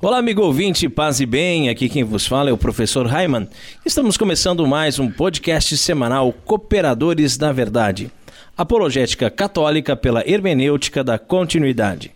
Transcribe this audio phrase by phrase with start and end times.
[0.00, 1.68] Olá, amigo ouvinte, paz e bem.
[1.68, 3.48] Aqui quem vos fala é o professor Raiman.
[3.84, 8.08] Estamos começando mais um podcast semanal Cooperadores da Verdade.
[8.56, 12.12] Apologética católica pela hermenêutica da continuidade.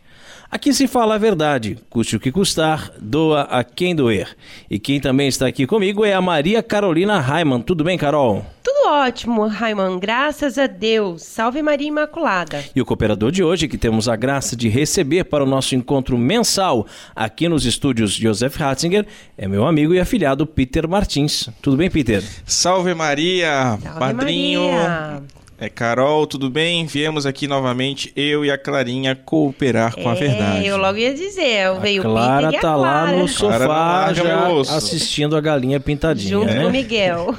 [0.55, 4.37] Aqui se fala a verdade, custe o que custar, doa a quem doer.
[4.71, 7.63] E quem também está aqui comigo é a Maria Carolina Raiman.
[7.63, 8.45] Tudo bem, Carol?
[8.63, 11.23] Tudo ótimo, Raiman, graças a Deus.
[11.23, 12.63] Salve Maria Imaculada.
[12.77, 16.19] E o cooperador de hoje, que temos a graça de receber para o nosso encontro
[16.19, 19.07] mensal aqui nos estúdios Joseph Ratzinger,
[19.39, 21.49] é meu amigo e afilhado Peter Martins.
[21.63, 22.23] Tudo bem, Peter?
[22.45, 24.71] Salve Maria, Salve padrinho.
[24.71, 25.23] Maria.
[25.63, 26.87] É Carol, tudo bem?
[26.87, 30.67] Viemos aqui novamente, eu e a Clarinha, cooperar com a verdade.
[30.67, 33.17] É, eu logo ia dizer, eu veio o Clara Peter e a tá lá Clara,
[33.17, 36.63] no Clara sofá larga já assistindo a galinha pintadinha, junto né?
[36.63, 37.37] com o Miguel.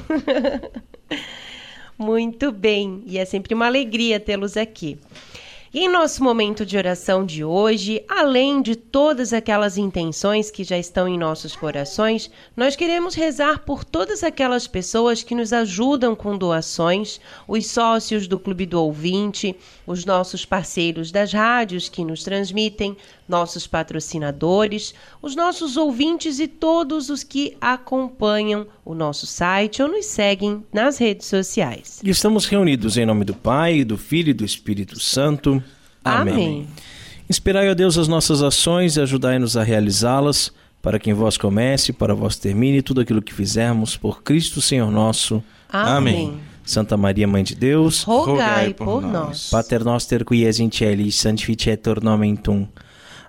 [1.98, 4.98] Muito bem, e é sempre uma alegria tê-los aqui.
[5.76, 11.08] Em nosso momento de oração de hoje, além de todas aquelas intenções que já estão
[11.08, 17.20] em nossos corações, nós queremos rezar por todas aquelas pessoas que nos ajudam com doações,
[17.48, 22.96] os sócios do Clube do Ouvinte, os nossos parceiros das rádios que nos transmitem,
[23.28, 30.06] nossos patrocinadores, os nossos ouvintes e todos os que acompanham o nosso site ou nos
[30.06, 32.00] seguem nas redes sociais.
[32.02, 35.62] E estamos reunidos em nome do Pai, do Filho e do Espírito Santo.
[36.04, 36.34] Amém.
[36.34, 36.68] Amém.
[37.28, 41.92] Inspirai, ó Deus, as nossas ações e ajudai-nos a realizá-las, para que em vós comece,
[41.92, 45.42] para vós termine tudo aquilo que fizermos, por Cristo Senhor nosso.
[45.70, 46.38] Amém.
[46.64, 49.50] Santa Maria, Mãe de Deus, Rogai por nós.
[49.50, 52.66] Pater noster qui es in celis, sanctificetur nomen tum.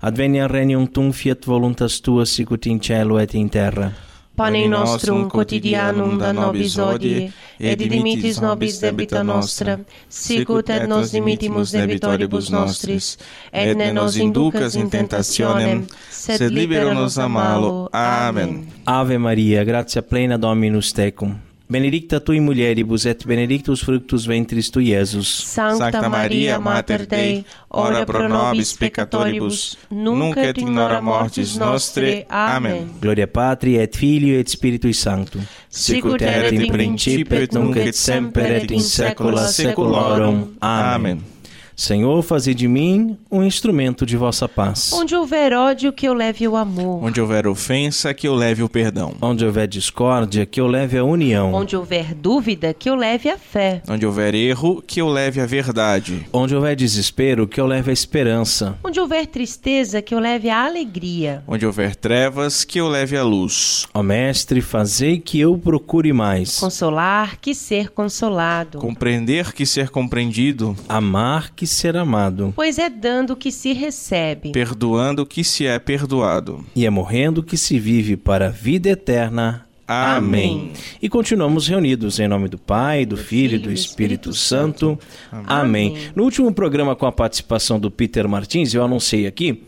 [0.01, 3.91] advenia regnum tum fiat voluntas tua sicut in cielo et in terra.
[4.35, 9.77] Pane nostrum quotidianum da nobis odie, et dimitis nobis debita nostra,
[10.09, 13.15] sicut et nos dimittimus debitoribus nostris,
[13.53, 17.87] et ne nos inducas in tentationem, sed libera nos a malo.
[17.93, 18.67] Amen.
[18.83, 25.31] Ave Maria, gratia plena Dominus tecum, Benedicta tui mulieribus et benedictus fructus ventris tui, Iesus.
[25.49, 32.25] Sancta Maria, Mater Dei, ora pro nobis peccatoribus, nunc et in hora mortis nostre.
[32.29, 32.91] Amen.
[33.01, 35.39] Gloria Patri et Filio et Spiritui Sancto.
[35.67, 40.51] Sicut erat in principio et nunc et semper et in saecula saeculorum.
[40.59, 41.34] Amém.
[41.75, 44.93] Senhor, fazei de mim um instrumento de vossa paz.
[44.93, 47.03] Onde houver ódio, que eu leve o amor.
[47.03, 49.13] Onde houver ofensa, que eu leve o perdão.
[49.21, 51.53] Onde houver discórdia, que eu leve a união.
[51.53, 53.81] Onde houver dúvida, que eu leve a fé.
[53.89, 56.25] Onde houver erro, que eu leve a verdade.
[56.31, 58.77] Onde houver desespero, que eu leve a esperança.
[58.83, 61.43] Onde houver tristeza, que eu leve a alegria.
[61.45, 63.85] Onde houver trevas, que eu leve a luz.
[63.93, 66.57] Ó Mestre, fazei que eu procure mais.
[66.59, 68.77] Consolar, que ser consolado.
[68.79, 70.75] Compreender que ser compreendido.
[70.87, 72.53] Amar que ser amado.
[72.55, 74.51] Pois é dando que se recebe.
[74.51, 76.65] Perdoando que se é perdoado.
[76.75, 79.65] E é morrendo que se vive para a vida eterna.
[79.87, 80.71] Amém.
[80.99, 84.97] E continuamos reunidos em nome do Pai, do Filho e do Espírito Santo.
[85.31, 85.45] Amém.
[85.47, 85.97] Amém.
[86.15, 89.63] No último programa com a participação do Peter Martins, eu anunciei aqui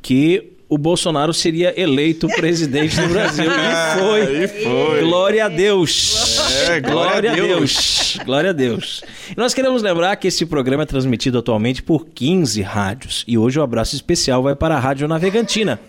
[0.00, 3.50] que o Bolsonaro seria eleito presidente do Brasil.
[3.60, 4.44] E foi.
[4.44, 5.00] E foi.
[5.00, 6.38] Glória a Deus.
[6.68, 8.18] É, glória a Deus.
[8.24, 9.02] Glória a Deus.
[9.30, 13.24] E nós queremos lembrar que esse programa é transmitido atualmente por 15 rádios.
[13.26, 15.80] E hoje o abraço especial vai para a Rádio Navegantina,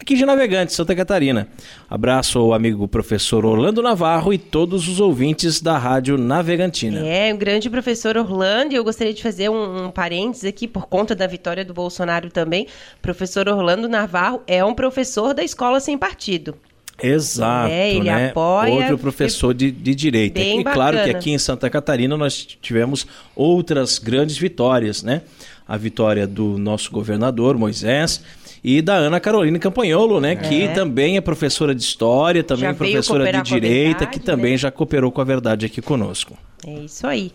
[0.00, 1.48] aqui de Navegante, Santa Catarina.
[1.88, 7.06] Abraço ao amigo professor Orlando Navarro e todos os ouvintes da Rádio Navegantina.
[7.06, 10.86] É, o grande professor Orlando, e eu gostaria de fazer um, um parênteses aqui por
[10.86, 12.66] conta da vitória do Bolsonaro também.
[13.00, 16.54] Professor Orlando Navarro é um professor da escola sem partido.
[17.02, 18.28] Exato, É, ele né?
[18.30, 20.40] apoia- Outro professor de, de direita.
[20.40, 21.18] Bem e claro que bacana.
[21.18, 25.20] aqui em Santa Catarina nós tivemos outras grandes vitórias, né?
[25.68, 28.22] A vitória do nosso governador Moisés
[28.64, 30.36] e da Ana Carolina Campanholo, né?
[30.36, 34.58] Que também é professora de história, também é professora de direita, verdade, que também né?
[34.58, 36.36] já cooperou com a verdade aqui conosco.
[36.66, 37.30] É isso aí.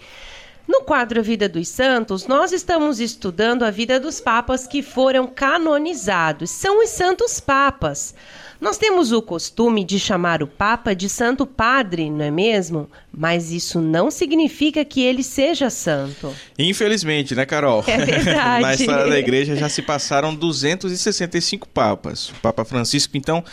[0.72, 6.50] No quadro Vida dos Santos, nós estamos estudando a vida dos papas que foram canonizados.
[6.50, 8.16] São os santos papas.
[8.60, 12.90] Nós temos o costume de chamar o papa de santo padre, não é mesmo?
[13.12, 16.34] Mas isso não significa que ele seja santo.
[16.58, 17.84] Infelizmente, né, Carol?
[17.86, 18.62] É verdade.
[18.64, 22.30] Na história da igreja já se passaram 265 papas.
[22.30, 23.44] O Papa Francisco, então,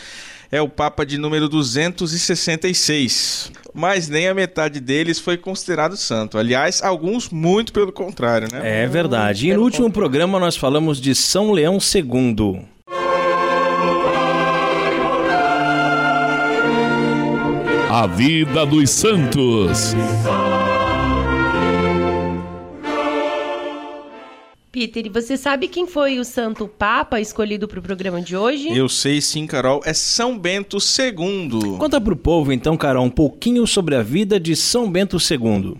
[0.51, 3.51] é o Papa de número 266.
[3.73, 6.37] Mas nem a metade deles foi considerado santo.
[6.37, 8.83] Aliás, alguns muito pelo contrário, né?
[8.83, 9.49] É verdade.
[9.49, 12.61] E no último programa nós falamos de São Leão II.
[17.91, 19.93] A vida dos santos.
[24.71, 28.69] Peter, e você sabe quem foi o santo papa escolhido para o programa de hoje?
[28.69, 29.81] Eu sei sim, Carol.
[29.83, 31.77] É São Bento II.
[31.79, 35.75] Conta pro povo então, Carol, um pouquinho sobre a vida de São Bento II.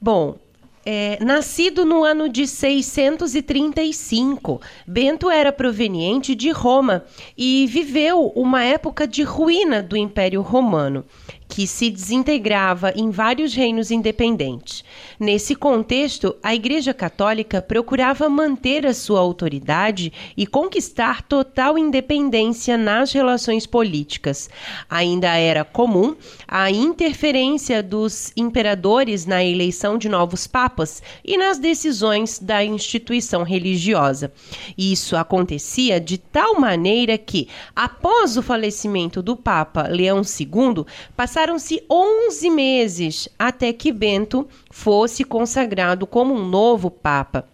[0.00, 0.38] Bom,
[0.84, 7.04] é, nascido no ano de 635, Bento era proveniente de Roma
[7.38, 11.04] e viveu uma época de ruína do Império Romano
[11.52, 14.82] que se desintegrava em vários reinos independentes.
[15.20, 23.12] Nesse contexto, a Igreja Católica procurava manter a sua autoridade e conquistar total independência nas
[23.12, 24.48] relações políticas.
[24.88, 26.16] Ainda era comum
[26.48, 34.32] a interferência dos imperadores na eleição de novos papas e nas decisões da instituição religiosa.
[34.76, 37.46] Isso acontecia de tal maneira que,
[37.76, 45.24] após o falecimento do Papa Leão II, passaram Passaram-se 11 meses até que Bento fosse
[45.24, 47.51] consagrado como um novo Papa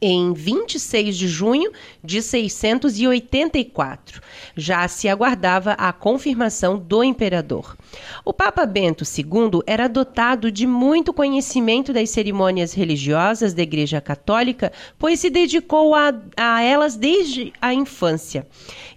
[0.00, 1.72] em 26 de junho
[2.04, 4.20] de 684.
[4.56, 7.76] Já se aguardava a confirmação do imperador.
[8.24, 14.72] O Papa Bento II era dotado de muito conhecimento das cerimônias religiosas da Igreja Católica,
[14.98, 18.46] pois se dedicou a, a elas desde a infância.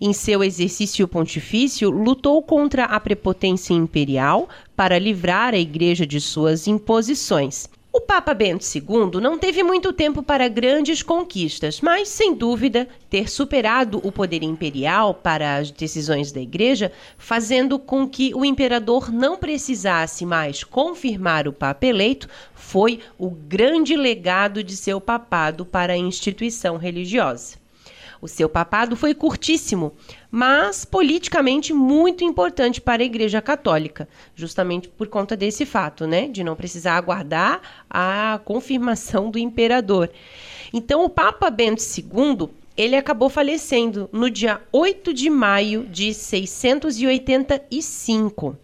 [0.02, 6.68] Em seu exercício pontifício, lutou contra a prepotência imperial para livrar a Igreja de suas
[6.68, 7.70] imposições.
[7.92, 13.28] O Papa Bento II não teve muito tempo para grandes conquistas, mas, sem dúvida, ter
[13.28, 19.38] superado o poder imperial para as decisões da Igreja, fazendo com que o imperador não
[19.38, 25.98] precisasse mais confirmar o Papa eleito, foi o grande legado de seu papado para a
[25.98, 27.58] instituição religiosa.
[28.22, 29.94] O seu papado foi curtíssimo,
[30.32, 36.44] mas politicamente muito importante para a Igreja Católica, justamente por conta desse fato, né, de
[36.44, 37.60] não precisar aguardar
[37.90, 40.12] a confirmação do imperador.
[40.72, 48.56] Então, o Papa Bento II ele acabou falecendo no dia 8 de maio de 685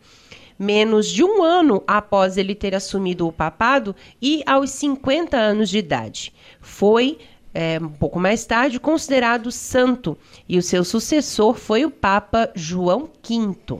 [0.58, 5.78] menos de um ano após ele ter assumido o papado e aos 50 anos de
[5.78, 6.34] idade.
[6.62, 7.18] Foi
[7.56, 10.18] é, um pouco mais tarde, considerado santo,
[10.48, 13.80] e o seu sucessor foi o Papa João V.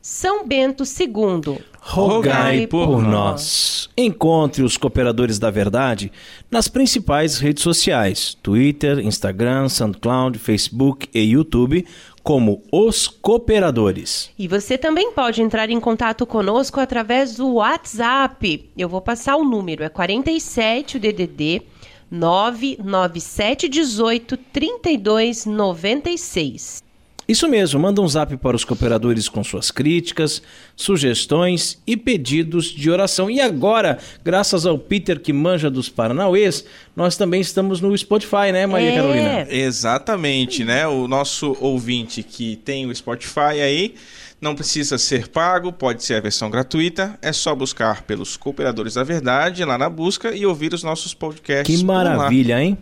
[0.00, 1.58] São Bento II.
[1.80, 3.90] Rogai por nós.
[3.96, 6.12] Encontre os Cooperadores da Verdade
[6.48, 11.84] nas principais redes sociais: Twitter, Instagram, SoundCloud, Facebook e YouTube,
[12.22, 14.30] como Os Cooperadores.
[14.38, 18.70] E você também pode entrar em contato conosco através do WhatsApp.
[18.78, 21.62] Eu vou passar o número, é 47 o DDD
[22.10, 26.84] 99718 3296.
[27.28, 30.40] Isso mesmo, manda um zap para os cooperadores com suas críticas,
[30.76, 33.28] sugestões e pedidos de oração.
[33.28, 36.64] E agora, graças ao Peter que manja dos Paranauês,
[36.94, 38.94] nós também estamos no Spotify, né, Maria É.
[38.94, 39.44] Carolina?
[39.50, 40.86] Exatamente, né?
[40.86, 43.96] O nosso ouvinte que tem o Spotify aí
[44.40, 47.18] não precisa ser pago, pode ser a versão gratuita.
[47.22, 51.78] É só buscar pelos Cooperadores da Verdade lá na busca e ouvir os nossos podcasts.
[51.78, 52.76] Que maravilha, hein?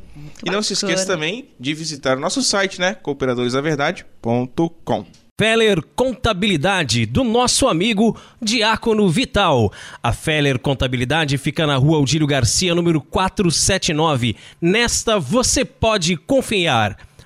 [0.45, 2.95] E não se esqueça também de visitar o nosso site, né?
[2.95, 5.07] cooperadoresdaverdade.com.
[5.37, 9.73] Feller Contabilidade, do nosso amigo Diácono Vital.
[10.01, 14.37] A Feller Contabilidade fica na rua Aldílio Garcia, número 479.
[14.61, 16.97] Nesta você pode confiar.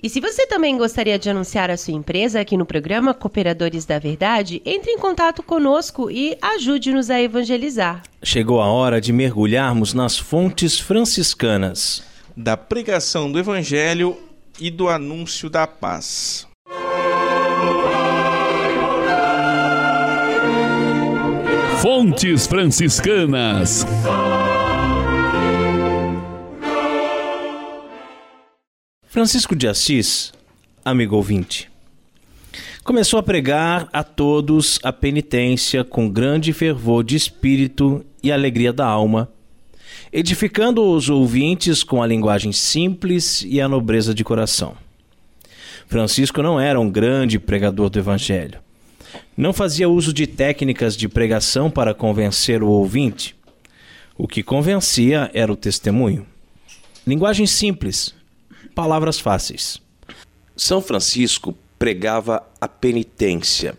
[0.00, 3.98] E se você também gostaria de anunciar a sua empresa aqui no programa Cooperadores da
[3.98, 8.02] Verdade, entre em contato conosco e ajude-nos a evangelizar.
[8.22, 12.04] Chegou a hora de mergulharmos nas fontes franciscanas.
[12.36, 14.16] Da pregação do Evangelho
[14.60, 16.46] e do anúncio da paz.
[21.82, 23.84] Fontes Franciscanas.
[29.10, 30.34] Francisco de Assis,
[30.84, 31.70] amigo ouvinte,
[32.84, 38.86] começou a pregar a todos a penitência com grande fervor de espírito e alegria da
[38.86, 39.26] alma,
[40.12, 44.76] edificando os ouvintes com a linguagem simples e a nobreza de coração.
[45.86, 48.60] Francisco não era um grande pregador do Evangelho.
[49.34, 53.34] Não fazia uso de técnicas de pregação para convencer o ouvinte.
[54.18, 56.26] O que convencia era o testemunho.
[57.06, 58.17] Linguagem simples,
[58.78, 59.82] palavras fáceis.
[60.56, 63.76] São Francisco pregava a penitência.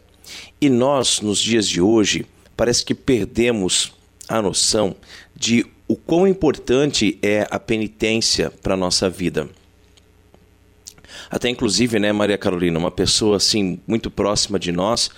[0.59, 2.25] E nós, nos dias de hoje,
[2.57, 3.93] parece que perdemos
[4.27, 4.93] a noção
[5.33, 9.47] de o quão importante é a penitência para a nossa vida.
[11.29, 15.09] Até inclusive, né, Maria Carolina, uma pessoa assim muito próxima de nós,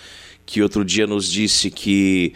[0.45, 2.33] que outro dia nos disse que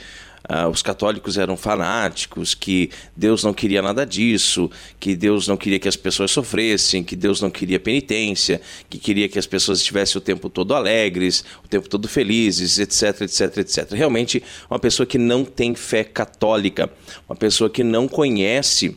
[0.48, 5.80] Uh, os católicos eram fanáticos, que Deus não queria nada disso, que Deus não queria
[5.80, 10.18] que as pessoas sofressem, que Deus não queria penitência, que queria que as pessoas estivessem
[10.18, 13.92] o tempo todo alegres, o tempo todo felizes, etc, etc, etc.
[13.94, 16.92] Realmente, uma pessoa que não tem fé católica,
[17.28, 18.96] uma pessoa que não conhece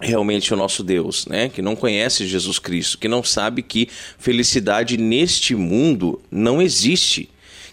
[0.00, 1.48] realmente o nosso Deus, né?
[1.48, 7.28] Que não conhece Jesus Cristo, que não sabe que felicidade neste mundo não existe.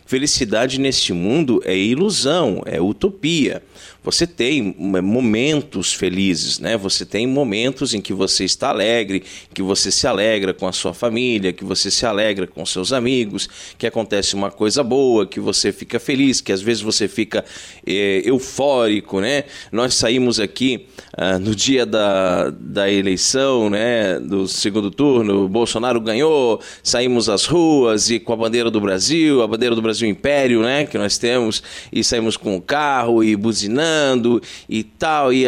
[0.06, 3.64] Felicidade neste mundo é ilusão, é utopia.
[4.04, 6.76] Você tem momentos felizes, né?
[6.76, 10.92] Você tem momentos em que você está alegre, que você se alegra com a sua
[10.92, 15.72] família, que você se alegra com seus amigos, que acontece uma coisa boa, que você
[15.72, 17.46] fica feliz, que às vezes você fica
[17.86, 19.44] é, eufórico, né?
[19.72, 24.20] Nós saímos aqui ah, no dia da, da eleição, né?
[24.20, 29.48] Do segundo turno, Bolsonaro ganhou, saímos às ruas e com a bandeira do Brasil, a
[29.48, 30.86] bandeira do Brasil Império, né?
[30.86, 35.46] Que nós temos, e saímos com o carro e buzinando e tal, e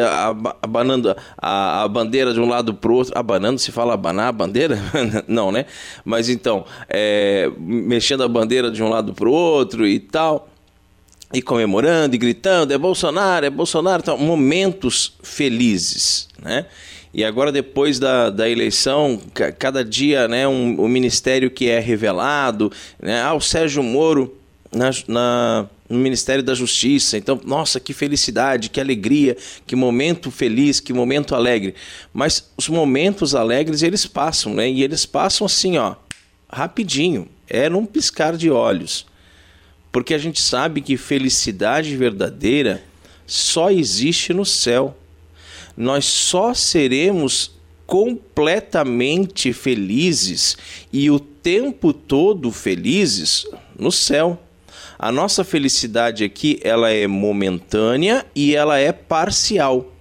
[0.62, 3.18] abanando a, a bandeira de um lado para o outro.
[3.18, 4.78] Abanando, se fala abanar a bandeira?
[5.28, 5.66] Não, né?
[6.04, 10.50] Mas então, é, mexendo a bandeira de um lado para o outro e tal
[11.34, 16.68] e comemorando e gritando, é Bolsonaro, é Bolsonaro, então, momentos felizes, né?
[17.13, 19.22] E agora, depois da, da eleição,
[19.60, 23.22] cada dia né, um, um ministério que é revelado, né?
[23.22, 24.36] Ah, o Sérgio Moro
[24.72, 27.17] na, na no Ministério da Justiça.
[27.17, 31.75] Então, nossa, que felicidade, que alegria, que momento feliz, que momento alegre.
[32.12, 34.70] Mas os momentos alegres, eles passam, né?
[34.70, 35.96] E eles passam assim, ó,
[36.50, 37.27] rapidinho.
[37.48, 39.05] É num piscar de olhos.
[39.91, 42.84] Porque a gente sabe que felicidade verdadeira
[43.27, 44.98] só existe no céu.
[45.75, 47.51] Nós só seremos
[47.86, 50.58] completamente felizes
[50.92, 53.46] e o tempo todo felizes
[53.77, 54.42] no céu.
[54.98, 59.92] A nossa felicidade aqui, ela é momentânea e ela é parcial.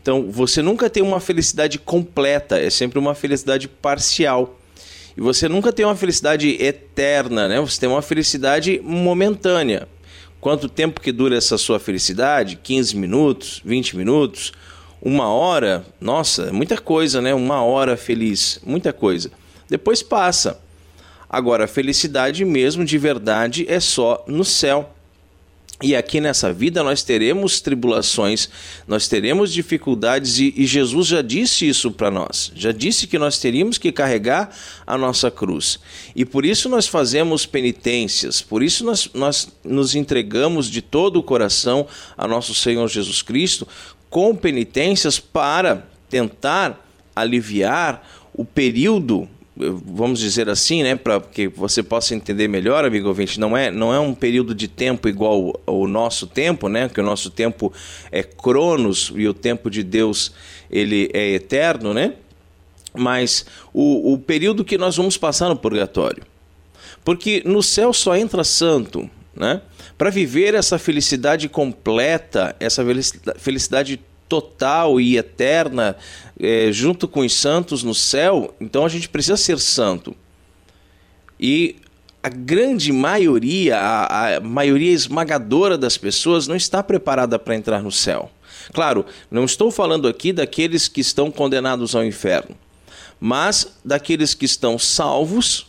[0.00, 4.58] Então, você nunca tem uma felicidade completa, é sempre uma felicidade parcial.
[5.16, 7.60] E você nunca tem uma felicidade eterna, né?
[7.60, 9.88] Você tem uma felicidade momentânea.
[10.40, 12.58] Quanto tempo que dura essa sua felicidade?
[12.60, 14.52] 15 minutos, 20 minutos,
[15.04, 15.84] uma hora?
[16.00, 17.34] Nossa, muita coisa, né?
[17.34, 19.32] Uma hora feliz, muita coisa.
[19.68, 20.60] Depois passa.
[21.28, 24.94] Agora, a felicidade mesmo de verdade é só no céu.
[25.82, 28.48] E aqui nessa vida nós teremos tribulações,
[28.86, 32.52] nós teremos dificuldades, e, e Jesus já disse isso para nós.
[32.54, 34.54] Já disse que nós teríamos que carregar
[34.86, 35.80] a nossa cruz.
[36.14, 41.22] E por isso nós fazemos penitências, por isso nós, nós nos entregamos de todo o
[41.22, 43.66] coração a nosso Senhor Jesus Cristo
[44.12, 49.26] com penitências para tentar aliviar o período
[49.56, 53.92] vamos dizer assim, né, para que você possa entender melhor, amigo ouvinte, não é, não
[53.92, 57.72] é um período de tempo igual ao nosso tempo, né, que o nosso tempo
[58.10, 60.32] é cronos e o tempo de Deus
[60.70, 62.14] ele é eterno, né,
[62.94, 66.22] mas o, o período que nós vamos passar no purgatório.
[67.04, 69.60] Porque no céu só entra santo, né,
[70.02, 72.82] para viver essa felicidade completa, essa
[73.38, 75.96] felicidade total e eterna
[76.40, 80.12] é, junto com os santos no céu, então a gente precisa ser santo.
[81.38, 81.76] E
[82.20, 87.92] a grande maioria, a, a maioria esmagadora das pessoas não está preparada para entrar no
[87.92, 88.28] céu.
[88.72, 92.56] Claro, não estou falando aqui daqueles que estão condenados ao inferno,
[93.20, 95.68] mas daqueles que estão salvos,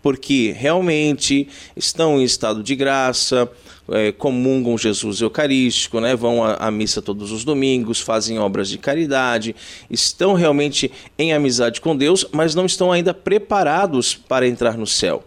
[0.00, 3.50] porque realmente estão em estado de graça,
[3.88, 8.78] é, comungam Jesus Eucarístico, né, vão à, à, missa todos os domingos, fazem obras de
[8.78, 9.54] caridade,
[9.90, 15.24] estão realmente em amizade com Deus, mas não estão ainda preparados para entrar no céu.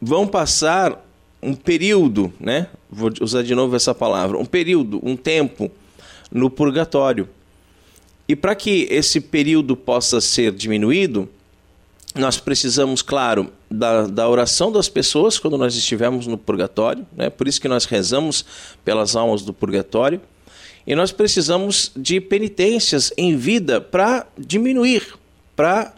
[0.00, 1.06] Vão passar
[1.42, 2.68] um período, né?
[2.90, 5.70] Vou usar de novo essa palavra, um período, um tempo
[6.30, 7.28] no purgatório.
[8.28, 11.28] E para que esse período possa ser diminuído,
[12.14, 17.30] nós precisamos, claro, da, da oração das pessoas quando nós estivermos no purgatório, né?
[17.30, 18.44] por isso que nós rezamos
[18.84, 20.20] pelas almas do purgatório,
[20.86, 25.14] e nós precisamos de penitências em vida para diminuir,
[25.54, 25.94] para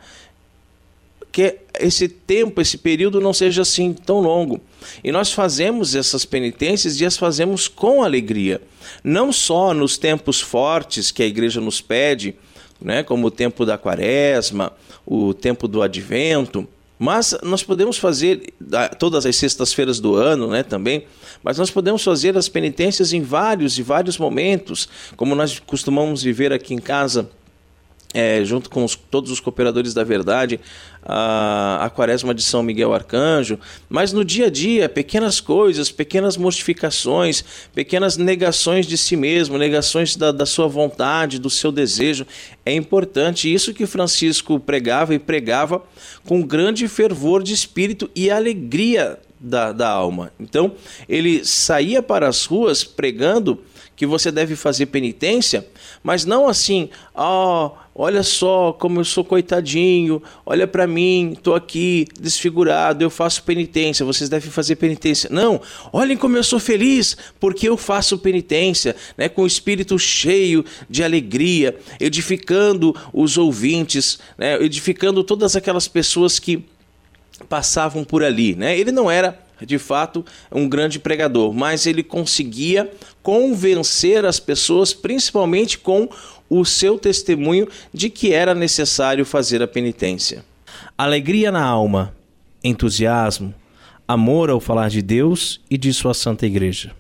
[1.31, 4.61] que esse tempo, esse período não seja assim tão longo.
[5.03, 8.61] E nós fazemos essas penitências e as fazemos com alegria,
[9.03, 12.35] não só nos tempos fortes que a igreja nos pede,
[12.85, 14.73] né, como o tempo da quaresma,
[15.07, 16.67] o tempo do advento,
[16.99, 18.55] mas nós podemos fazer
[18.99, 21.05] todas as sextas-feiras do ano, né, também,
[21.43, 26.53] mas nós podemos fazer as penitências em vários e vários momentos, como nós costumamos viver
[26.53, 27.29] aqui em casa
[28.15, 30.61] é, junto com os, todos os cooperadores da verdade,
[31.03, 36.37] a, a quaresma de São Miguel Arcanjo, mas no dia a dia, pequenas coisas, pequenas
[36.37, 42.27] mortificações, pequenas negações de si mesmo, negações da, da sua vontade, do seu desejo,
[42.65, 43.53] é importante.
[43.53, 45.83] Isso que Francisco pregava e pregava
[46.25, 50.33] com grande fervor de espírito e alegria da, da alma.
[50.39, 50.73] Então,
[51.09, 53.61] ele saía para as ruas pregando
[53.97, 55.67] que você deve fazer penitência,
[56.03, 61.55] mas não assim, ó, oh, olha só como eu sou coitadinho, olha para mim, estou
[61.55, 65.29] aqui desfigurado, eu faço penitência, vocês devem fazer penitência.
[65.31, 65.61] Não,
[65.93, 71.05] olhem como eu sou feliz, porque eu faço penitência, né, com o espírito cheio de
[71.05, 76.65] alegria, edificando os ouvintes, né, edificando todas aquelas pessoas que
[77.49, 78.79] passavam por ali, né?
[78.79, 82.91] Ele não era de fato um grande pregador, mas ele conseguia
[83.23, 86.09] convencer as pessoas, principalmente com
[86.49, 90.45] o seu testemunho de que era necessário fazer a penitência.
[90.97, 92.15] Alegria na alma,
[92.63, 93.55] entusiasmo,
[94.07, 96.93] amor ao falar de Deus e de sua santa igreja.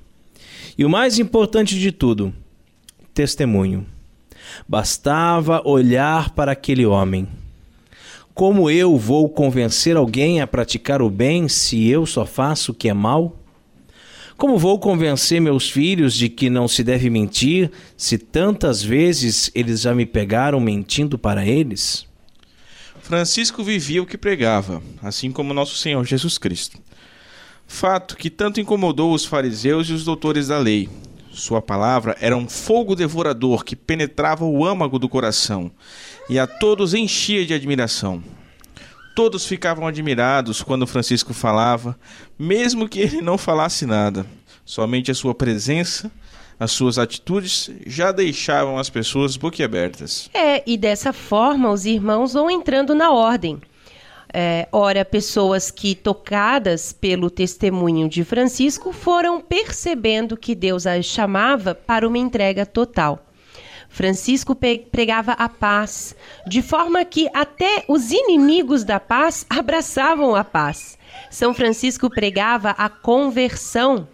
[0.76, 2.32] E o mais importante de tudo,
[3.12, 3.86] testemunho.
[4.66, 7.28] Bastava olhar para aquele homem
[8.34, 12.88] como eu vou convencer alguém a praticar o bem se eu só faço o que
[12.88, 13.36] é mal?
[14.38, 19.82] Como vou convencer meus filhos de que não se deve mentir se tantas vezes eles
[19.82, 22.06] já me pegaram mentindo para eles?
[23.02, 26.78] Francisco vivia o que pregava, assim como nosso Senhor Jesus Cristo.
[27.66, 30.88] Fato que tanto incomodou os fariseus e os doutores da lei.
[31.30, 35.70] Sua palavra era um fogo devorador que penetrava o âmago do coração
[36.28, 38.22] e a todos enchia de admiração.
[39.14, 41.98] Todos ficavam admirados quando Francisco falava,
[42.38, 44.24] mesmo que ele não falasse nada.
[44.64, 46.10] Somente a sua presença,
[46.58, 50.30] as suas atitudes já deixavam as pessoas boquiabertas.
[50.32, 53.60] É, e dessa forma os irmãos vão entrando na ordem.
[54.32, 61.74] É, ora, pessoas que, tocadas pelo testemunho de Francisco, foram percebendo que Deus as chamava
[61.74, 63.26] para uma entrega total.
[63.92, 64.56] Francisco
[64.90, 70.98] pregava a paz, de forma que até os inimigos da paz abraçavam a paz.
[71.30, 74.08] São Francisco pregava a conversão,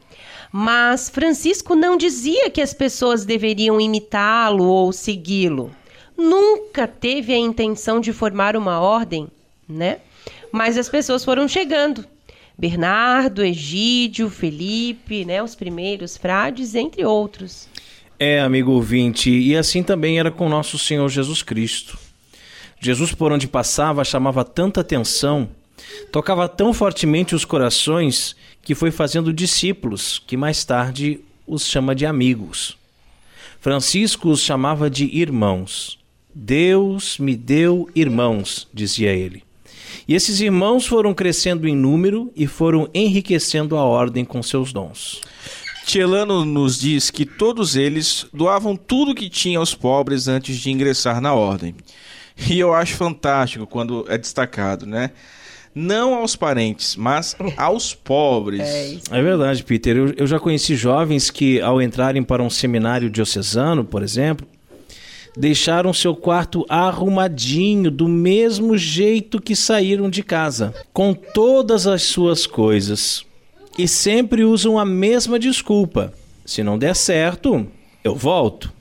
[0.50, 5.70] mas Francisco não dizia que as pessoas deveriam imitá-lo ou segui-lo.
[6.16, 9.28] Nunca teve a intenção de formar uma ordem,
[9.68, 9.98] né?
[10.50, 12.04] Mas as pessoas foram chegando.
[12.58, 17.68] Bernardo, Egídio, Felipe, né, os primeiros frades, entre outros.
[18.20, 21.96] É, amigo ouvinte, e assim também era com nosso Senhor Jesus Cristo.
[22.80, 25.48] Jesus, por onde passava, chamava tanta atenção,
[26.10, 32.04] tocava tão fortemente os corações, que foi fazendo discípulos, que mais tarde os chama de
[32.06, 32.76] amigos.
[33.60, 35.98] Francisco os chamava de irmãos.
[36.34, 39.44] Deus me deu irmãos, dizia ele.
[40.06, 45.20] E esses irmãos foram crescendo em número e foram enriquecendo a ordem com seus dons.
[45.88, 51.18] Tielano nos diz que todos eles doavam tudo que tinha aos pobres antes de ingressar
[51.18, 51.74] na ordem.
[52.46, 55.12] E eu acho fantástico quando é destacado, né?
[55.74, 58.60] Não aos parentes, mas aos pobres.
[58.60, 59.96] É, é verdade, Peter.
[59.96, 64.46] Eu, eu já conheci jovens que, ao entrarem para um seminário diocesano, por exemplo,
[65.34, 72.46] deixaram seu quarto arrumadinho do mesmo jeito que saíram de casa, com todas as suas
[72.46, 73.26] coisas
[73.78, 76.12] e sempre usam a mesma desculpa.
[76.44, 77.66] Se não der certo,
[78.02, 78.72] eu volto.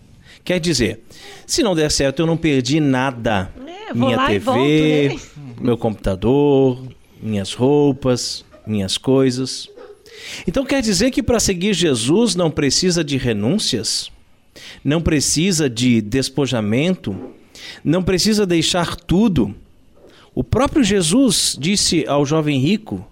[0.44, 1.02] Quer dizer,
[1.46, 3.52] se não der certo, eu não perdi nada.
[3.90, 5.20] É, Minha TV, né?
[5.62, 6.82] meu computador,
[7.22, 9.70] minhas roupas, minhas coisas.
[10.48, 14.12] Então quer dizer que para seguir Jesus não precisa de renúncias?
[14.84, 17.16] Não precisa de despojamento?
[17.84, 19.54] Não precisa deixar tudo?
[20.34, 23.06] O próprio Jesus disse ao jovem rico: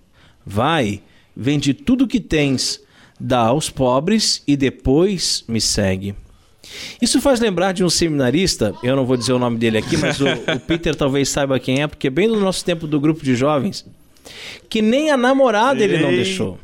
[0.46, 1.02] Vai,
[1.36, 2.82] vende tudo que tens,
[3.20, 6.16] dá aos pobres e depois me segue.
[7.02, 10.20] Isso faz lembrar de um seminarista, eu não vou dizer o nome dele aqui, mas
[10.20, 13.24] o, o Peter talvez saiba quem é, porque é bem do nosso tempo do grupo
[13.24, 13.86] de jovens,
[14.70, 16.58] que nem a namorada ele não deixou.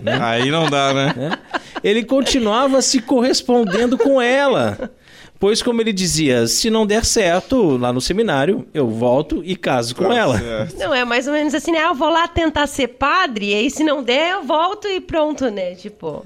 [0.00, 0.18] Né?
[0.20, 1.38] Aí não dá, né?
[1.52, 1.88] É?
[1.88, 4.90] Ele continuava se correspondendo com ela.
[5.38, 9.94] Pois, como ele dizia, se não der certo lá no seminário, eu volto e caso
[9.94, 10.38] com tá ela.
[10.38, 10.78] Certo.
[10.78, 11.84] Não, é mais ou menos assim, né?
[11.84, 15.50] Eu vou lá tentar ser padre, e aí se não der, eu volto e pronto,
[15.50, 15.74] né?
[15.74, 16.24] Tipo.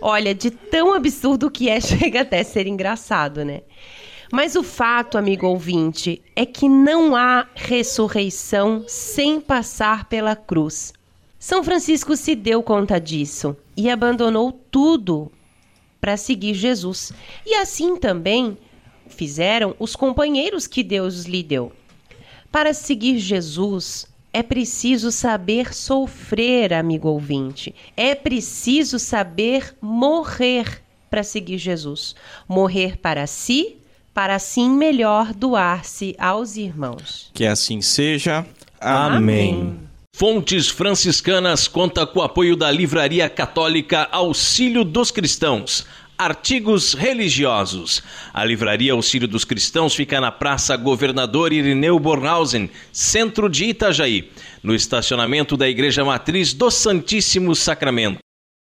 [0.00, 3.62] Olha, de tão absurdo que é, chega até a ser engraçado, né?
[4.30, 10.92] Mas o fato, amigo ouvinte, é que não há ressurreição sem passar pela cruz.
[11.38, 15.30] São Francisco se deu conta disso e abandonou tudo
[16.04, 17.14] para seguir Jesus.
[17.46, 18.58] E assim também
[19.08, 21.72] fizeram os companheiros que Deus lhe deu.
[22.52, 27.74] Para seguir Jesus, é preciso saber sofrer, amigo ouvinte.
[27.96, 32.14] É preciso saber morrer para seguir Jesus.
[32.46, 33.78] Morrer para si,
[34.12, 37.30] para assim melhor doar-se aos irmãos.
[37.32, 38.44] Que assim seja.
[38.78, 39.54] Amém.
[39.54, 39.93] Amém.
[40.16, 45.84] Fontes Franciscanas conta com o apoio da Livraria Católica Auxílio dos Cristãos
[46.16, 48.00] Artigos religiosos.
[48.32, 54.30] A Livraria Auxílio dos Cristãos fica na Praça Governador Irineu Bornhausen, centro de Itajaí,
[54.62, 58.20] no estacionamento da Igreja Matriz do Santíssimo Sacramento.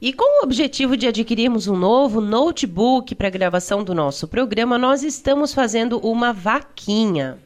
[0.00, 5.02] E com o objetivo de adquirirmos um novo notebook para gravação do nosso programa, nós
[5.02, 7.38] estamos fazendo uma vaquinha.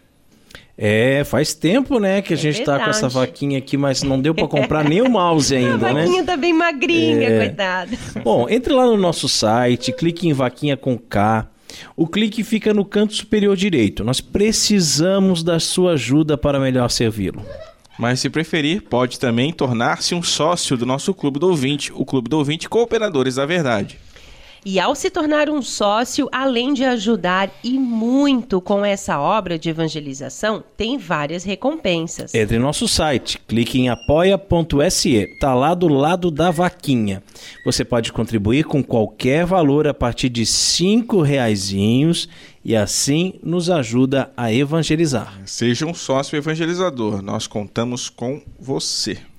[0.77, 4.21] É, faz tempo, né, que a é gente está com essa vaquinha aqui, mas não
[4.21, 6.03] deu para comprar nem o mouse ainda, né?
[6.03, 7.39] A vaquinha tá bem magrinha, é...
[7.39, 7.97] coitada.
[8.25, 11.49] Bom, entre lá no nosso site, clique em vaquinha com K
[11.97, 14.05] o clique fica no canto superior direito.
[14.05, 17.45] Nós precisamos da sua ajuda para melhor servi-lo.
[18.01, 22.31] Mas se preferir, pode também tornar-se um sócio do nosso Clube do Ouvinte, o Clube
[22.31, 23.99] do Ouvinte Cooperadores da Verdade.
[24.65, 29.71] E ao se tornar um sócio, além de ajudar e muito com essa obra de
[29.71, 32.35] evangelização, tem várias recompensas.
[32.35, 37.23] Entre em nosso site, clique em apoia.se, tá lá do lado da vaquinha.
[37.65, 42.29] Você pode contribuir com qualquer valor a partir de cinco reaisinhos
[42.63, 45.41] e assim nos ajuda a evangelizar.
[45.47, 49.30] Seja um sócio evangelizador, nós contamos com você.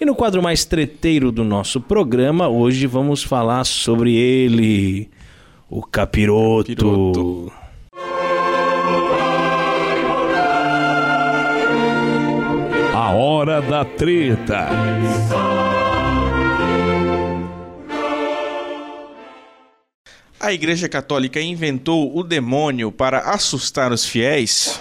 [0.00, 5.10] E no quadro mais treteiro do nosso programa, hoje vamos falar sobre ele,
[5.68, 6.72] o capiroto.
[6.72, 7.52] capiroto.
[12.94, 14.68] A hora da treta.
[20.38, 24.80] A Igreja Católica inventou o demônio para assustar os fiéis.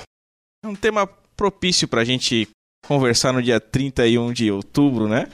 [0.64, 2.48] É um tema propício para a gente
[2.88, 5.28] conversar no dia 31 de outubro, né?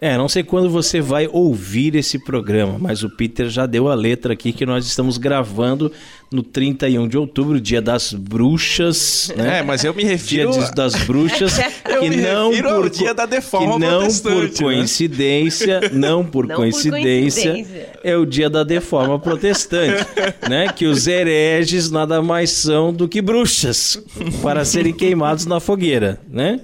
[0.00, 3.94] É, não sei quando você vai ouvir esse programa, mas o Peter já deu a
[3.94, 5.90] letra aqui que nós estamos gravando
[6.30, 9.60] no 31 de outubro, dia das bruxas, né?
[9.60, 11.56] É, mas eu me refiro dia das bruxas
[12.00, 14.50] que não por dia da deforma que não por né?
[14.58, 15.90] coincidência, né?
[15.92, 20.04] não por não coincidência, por coincidência, é o dia da deforma protestante,
[20.48, 20.72] né?
[20.72, 24.02] Que os hereges nada mais são do que bruxas
[24.42, 26.60] para serem queimados na fogueira, né?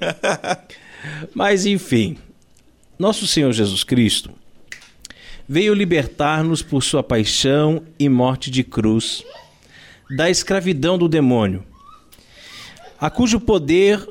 [1.35, 2.17] Mas enfim,
[3.03, 4.31] nosso Senhor Jesus Cristo
[5.49, 9.25] veio libertar-nos por sua paixão e morte de cruz
[10.17, 11.65] da escravidão do demônio,
[13.01, 14.09] a cujo poder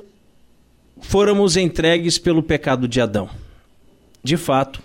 [0.99, 3.29] fôramos entregues pelo pecado de Adão.
[4.21, 4.83] De fato,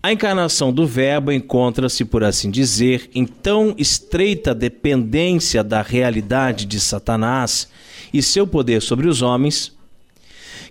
[0.00, 6.78] a encarnação do Verbo encontra-se, por assim dizer, em tão estreita dependência da realidade de
[6.78, 7.66] Satanás
[8.14, 9.76] e seu poder sobre os homens,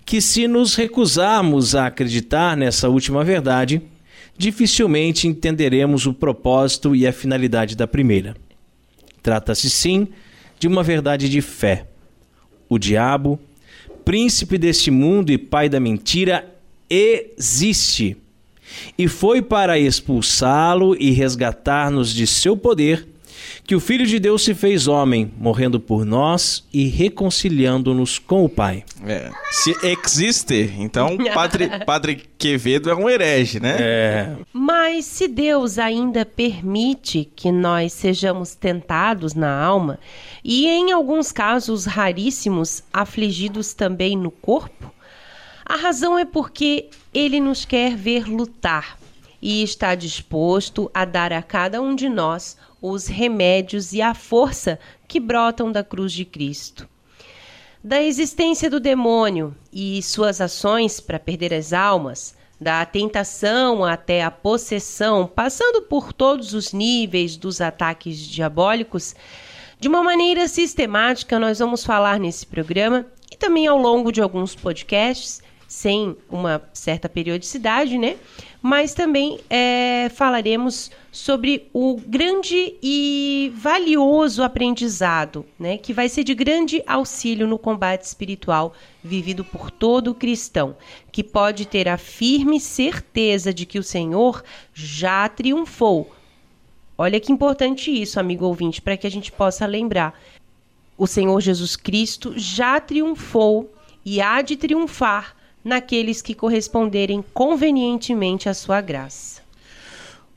[0.08, 3.82] que se nos recusarmos a acreditar nessa última verdade,
[4.38, 8.34] dificilmente entenderemos o propósito e a finalidade da primeira.
[9.22, 10.08] Trata-se sim
[10.58, 11.88] de uma verdade de fé.
[12.70, 13.38] O diabo,
[14.02, 16.54] príncipe deste mundo e pai da mentira,
[16.88, 18.16] existe.
[18.96, 23.06] E foi para expulsá-lo e resgatar-nos de seu poder
[23.68, 28.48] que o Filho de Deus se fez homem, morrendo por nós e reconciliando-nos com o
[28.48, 28.82] Pai.
[29.04, 33.76] É, se existe, então Padre, Padre Quevedo é um herege, né?
[33.78, 34.36] É.
[34.54, 39.98] Mas se Deus ainda permite que nós sejamos tentados na alma
[40.42, 44.90] e, em alguns casos raríssimos, afligidos também no corpo,
[45.62, 48.96] a razão é porque Ele nos quer ver lutar
[49.40, 54.78] e está disposto a dar a cada um de nós os remédios e a força
[55.06, 56.88] que brotam da cruz de Cristo.
[57.82, 64.30] Da existência do demônio e suas ações para perder as almas, da tentação até a
[64.30, 69.14] possessão, passando por todos os níveis dos ataques diabólicos,
[69.78, 74.56] de uma maneira sistemática nós vamos falar nesse programa e também ao longo de alguns
[74.56, 78.16] podcasts, sem uma certa periodicidade, né?
[78.60, 86.34] mas também é, falaremos sobre o grande e valioso aprendizado, né, que vai ser de
[86.34, 90.76] grande auxílio no combate espiritual vivido por todo cristão,
[91.12, 94.42] que pode ter a firme certeza de que o Senhor
[94.74, 96.12] já triunfou.
[96.96, 100.18] Olha que importante isso, amigo ouvinte, para que a gente possa lembrar.
[100.96, 103.72] O Senhor Jesus Cristo já triunfou
[104.04, 109.42] e há de triunfar naqueles que corresponderem convenientemente à sua graça.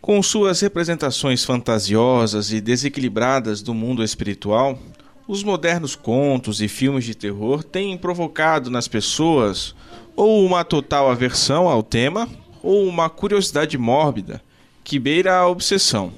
[0.02, 4.80] Com suas representações fantasiosas e desequilibradas do mundo espiritual,
[5.28, 9.76] os modernos contos e filmes de terror têm provocado nas pessoas
[10.16, 12.28] ou uma total aversão ao tema
[12.64, 14.42] ou uma curiosidade mórbida
[14.84, 16.12] que beira a obsessão.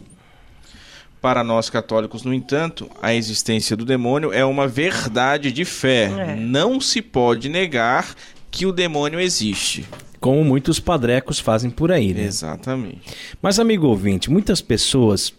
[1.21, 6.05] Para nós católicos, no entanto, a existência do demônio é uma verdade de fé.
[6.05, 6.35] É.
[6.35, 8.13] Não se pode negar
[8.53, 9.83] que o demônio existe.
[10.19, 12.23] Como muitos padrecos fazem por aí, né?
[12.23, 13.01] Exatamente.
[13.41, 15.33] Mas, amigo ouvinte, muitas pessoas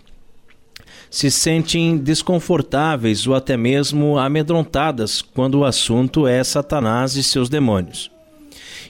[1.09, 8.11] se sentem desconfortáveis ou até mesmo amedrontadas quando o assunto é Satanás e seus demônios.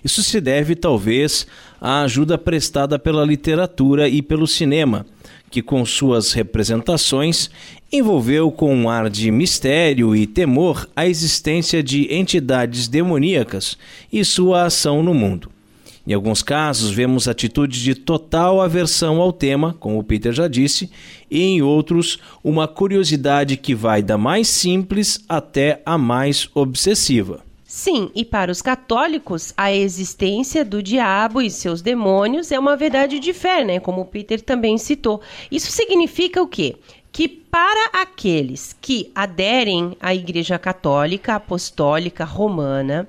[0.02, 1.46] Isso se deve, talvez,
[1.78, 5.04] à ajuda prestada pela literatura e pelo cinema,
[5.50, 7.50] que, com suas representações,
[7.94, 13.78] envolveu com um ar de mistério e temor a existência de entidades demoníacas
[14.12, 15.50] e sua ação no mundo.
[16.06, 20.90] Em alguns casos, vemos atitudes de total aversão ao tema, como o Peter já disse,
[21.30, 27.42] e em outros, uma curiosidade que vai da mais simples até a mais obsessiva.
[27.64, 33.18] Sim, e para os católicos, a existência do diabo e seus demônios é uma verdade
[33.18, 33.80] de fé, né?
[33.80, 35.20] Como o Peter também citou.
[35.50, 36.76] Isso significa o quê?
[37.14, 43.08] Que para aqueles que aderem à Igreja Católica Apostólica Romana,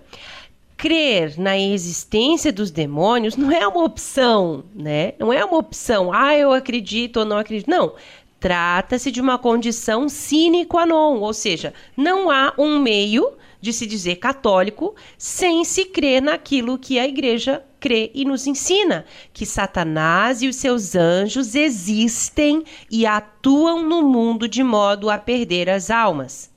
[0.77, 5.13] crer na existência dos demônios não é uma opção, né?
[5.17, 7.67] Não é uma opção, ah, eu acredito ou não acredito.
[7.67, 7.95] Não.
[8.39, 13.87] Trata-se de uma condição sine qua non, ou seja, não há um meio de se
[13.87, 20.41] dizer católico sem se crer naquilo que a igreja crê e nos ensina: que Satanás
[20.41, 26.50] e os seus anjos existem e atuam no mundo de modo a perder as almas.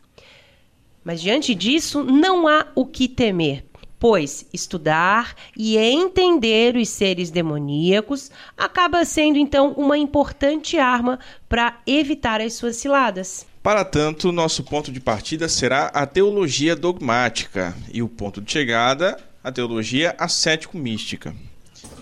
[1.05, 3.67] Mas diante disso, não há o que temer,
[3.99, 12.41] pois estudar e entender os seres demoníacos acaba sendo então uma importante arma para evitar
[12.41, 13.47] as suas ciladas.
[13.62, 19.28] Para tanto, nosso ponto de partida será a teologia dogmática e o ponto de chegada,
[19.42, 21.35] a teologia ascético-mística.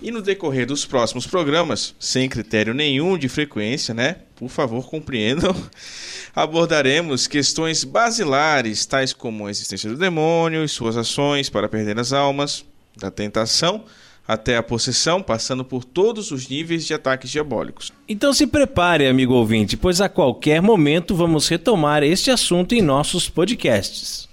[0.01, 4.17] E no decorrer dos próximos programas, sem critério nenhum de frequência, né?
[4.37, 5.55] Por favor, compreendam.
[6.35, 12.13] Abordaremos questões basilares, tais como a existência do demônio e suas ações para perder as
[12.13, 12.65] almas,
[12.97, 13.85] da tentação
[14.27, 17.93] até a possessão, passando por todos os níveis de ataques diabólicos.
[18.09, 23.29] Então se prepare, amigo ouvinte, pois a qualquer momento vamos retomar este assunto em nossos
[23.29, 24.29] podcasts.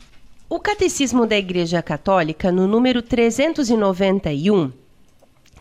[0.55, 4.71] O Catecismo da Igreja Católica, no número 391,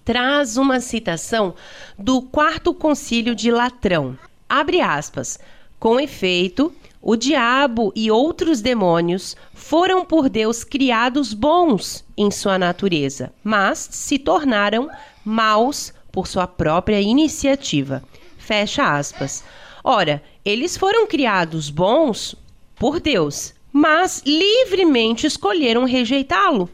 [0.04, 1.54] traz uma citação
[1.98, 4.18] do Quarto Concílio de Latrão.
[4.46, 5.38] Abre aspas.
[5.80, 13.32] Com efeito, o diabo e outros demônios foram por Deus criados bons em sua natureza,
[13.42, 14.90] mas se tornaram
[15.24, 18.02] maus por sua própria iniciativa.
[18.36, 19.42] Fecha aspas.
[19.82, 22.36] Ora, eles foram criados bons
[22.76, 26.68] por Deus, mas livremente escolheram rejeitá-lo.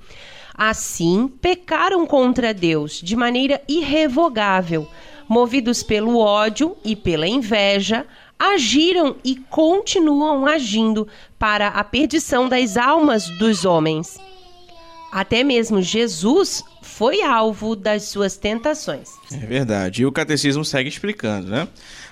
[0.54, 4.88] Assim, pecaram contra Deus de maneira irrevogável,
[5.28, 8.04] movidos pelo ódio e pela inveja,
[8.36, 11.06] agiram e continuam agindo
[11.38, 14.18] para a perdição das almas dos homens.
[15.12, 19.10] Até mesmo Jesus foi alvo das suas tentações.
[19.32, 20.02] É verdade.
[20.02, 21.68] E o catecismo segue explicando, né?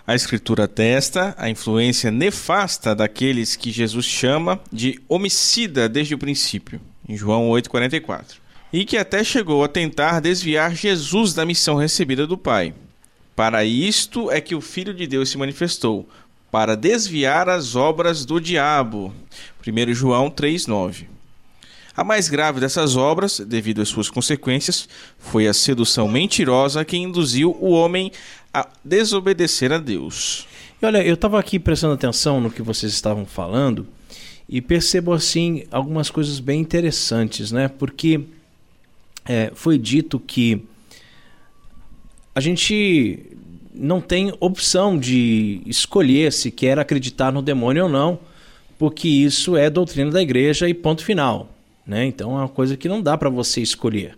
[0.06, 6.80] A escritura atesta a influência nefasta daqueles que Jesus chama de homicida desde o princípio,
[7.08, 8.36] em João 8:44.
[8.72, 12.72] E que até chegou a tentar desviar Jesus da missão recebida do Pai.
[13.34, 16.08] Para isto é que o Filho de Deus se manifestou,
[16.52, 19.12] para desviar as obras do diabo.
[19.60, 21.15] 1 João 3:9.
[21.96, 24.86] A mais grave dessas obras, devido às suas consequências,
[25.18, 28.12] foi a sedução mentirosa que induziu o homem
[28.52, 30.46] a desobedecer a Deus.
[30.80, 33.86] E olha, eu estava aqui prestando atenção no que vocês estavam falando
[34.46, 37.66] e percebo assim algumas coisas bem interessantes, né?
[37.66, 38.20] Porque
[39.24, 40.62] é, foi dito que
[42.34, 43.24] a gente
[43.72, 48.18] não tem opção de escolher se quer acreditar no demônio ou não,
[48.78, 51.55] porque isso é doutrina da igreja e ponto final.
[51.86, 52.06] Né?
[52.06, 54.16] Então é uma coisa que não dá para você escolher.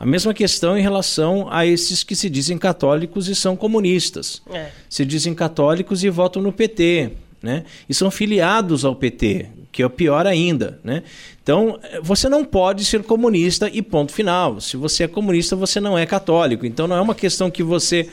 [0.00, 4.40] A mesma questão em relação a esses que se dizem católicos e são comunistas.
[4.50, 4.70] É.
[4.88, 7.12] Se dizem católicos e votam no PT.
[7.42, 7.64] Né?
[7.88, 10.80] E são filiados ao PT, que é o pior ainda.
[10.82, 11.04] Né?
[11.42, 14.60] Então, você não pode ser comunista e ponto final.
[14.60, 16.66] Se você é comunista, você não é católico.
[16.66, 18.08] Então, não é uma questão que você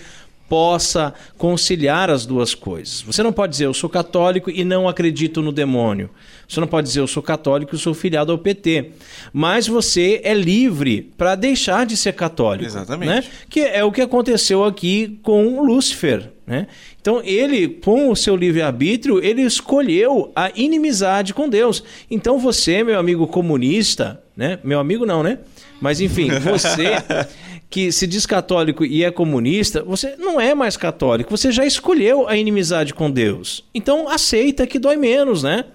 [0.48, 3.02] possa conciliar as duas coisas.
[3.02, 6.10] Você não pode dizer eu sou católico e não acredito no demônio.
[6.48, 8.92] Você não pode dizer eu sou católico e sou filiado ao PT.
[9.34, 12.66] Mas você é livre para deixar de ser católico.
[12.66, 13.10] Exatamente.
[13.10, 13.24] Né?
[13.50, 16.32] Que é o que aconteceu aqui com Lúcifer.
[16.46, 16.68] Né?
[17.02, 21.84] Então ele, com o seu livre-arbítrio, ele escolheu a inimizade com Deus.
[22.10, 24.60] Então você, meu amigo comunista, né?
[24.64, 25.40] Meu amigo não, né?
[25.82, 26.92] Mas enfim, você
[27.70, 32.28] que se diz católico e é comunista, você não é mais católico, você já escolheu
[32.28, 33.64] a inimizade com Deus.
[33.74, 35.66] Então aceita que dói menos, né?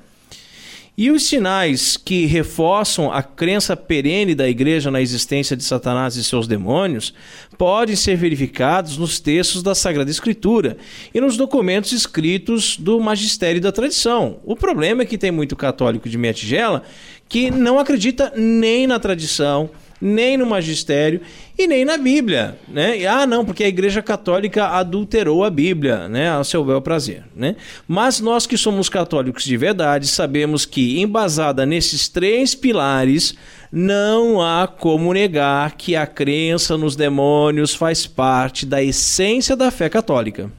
[1.01, 6.23] E os sinais que reforçam a crença perene da igreja na existência de Satanás e
[6.23, 7.15] seus demônios
[7.57, 10.77] podem ser verificados nos textos da Sagrada Escritura
[11.15, 14.41] e nos documentos escritos do magistério da tradição.
[14.45, 16.83] O problema é que tem muito católico de meia tigela
[17.27, 21.21] que não acredita nem na tradição, nem no magistério
[21.59, 23.05] e nem na Bíblia, né?
[23.07, 27.57] Ah, não, porque a Igreja Católica adulterou a Bíblia, né, ao seu bel prazer, né?
[27.87, 33.35] Mas nós que somos católicos de verdade sabemos que embasada nesses três pilares
[33.71, 39.89] não há como negar que a crença nos demônios faz parte da essência da fé
[39.89, 40.51] católica.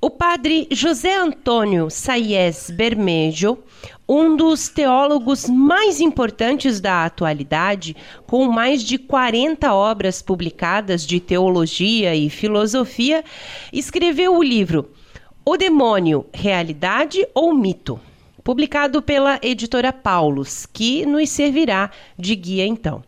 [0.00, 3.58] O padre José Antônio Saies Bermejo
[4.08, 12.14] um dos teólogos mais importantes da atualidade, com mais de 40 obras publicadas de teologia
[12.14, 13.24] e filosofia,
[13.72, 14.90] escreveu o livro
[15.44, 17.98] O Demônio, Realidade ou Mito?
[18.44, 23.02] Publicado pela editora Paulus, que nos servirá de guia então.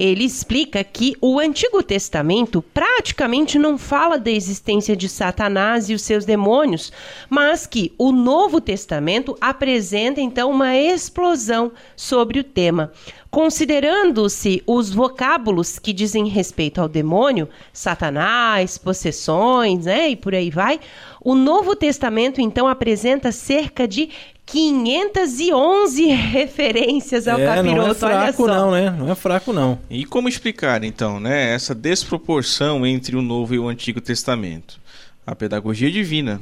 [0.00, 6.00] Ele explica que o Antigo Testamento praticamente não fala da existência de Satanás e os
[6.00, 6.90] seus demônios,
[7.28, 12.90] mas que o Novo Testamento apresenta então uma explosão sobre o tema.
[13.30, 20.80] Considerando-se os vocábulos que dizem respeito ao demônio, Satanás, possessões, né, e por aí vai,
[21.20, 24.08] o Novo Testamento então apresenta cerca de
[24.50, 28.90] 511 referências ao é, capiroto, não é fraco não, né?
[28.90, 29.78] Não é fraco não.
[29.88, 34.80] E como explicar então, né, essa desproporção entre o Novo e o Antigo Testamento?
[35.24, 36.40] A pedagogia divina.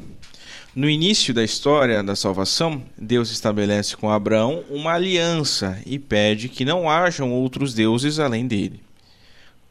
[0.74, 6.64] No início da história da salvação, Deus estabelece com Abraão uma aliança e pede que
[6.64, 8.80] não hajam outros deuses além dele.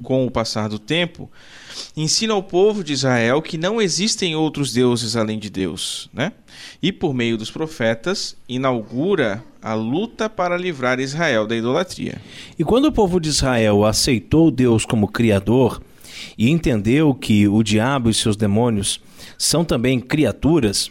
[0.03, 1.31] Com o passar do tempo,
[1.95, 6.31] ensina ao povo de Israel que não existem outros deuses além de Deus, né?
[6.81, 12.21] E por meio dos profetas inaugura a luta para livrar Israel da idolatria.
[12.57, 15.81] E quando o povo de Israel aceitou Deus como criador
[16.37, 18.99] e entendeu que o diabo e seus demônios
[19.37, 20.89] são também criaturas,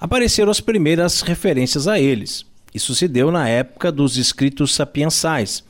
[0.00, 2.44] apareceram as primeiras referências a eles.
[2.74, 5.64] Isso se deu na época dos escritos sapiensais,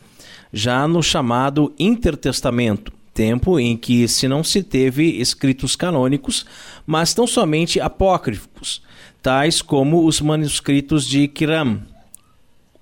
[0.52, 6.46] já no chamado Intertestamento, tempo em que se não se teve escritos canônicos,
[6.86, 8.80] mas tão somente apócrifos,
[9.20, 11.82] tais como os manuscritos de Kiram,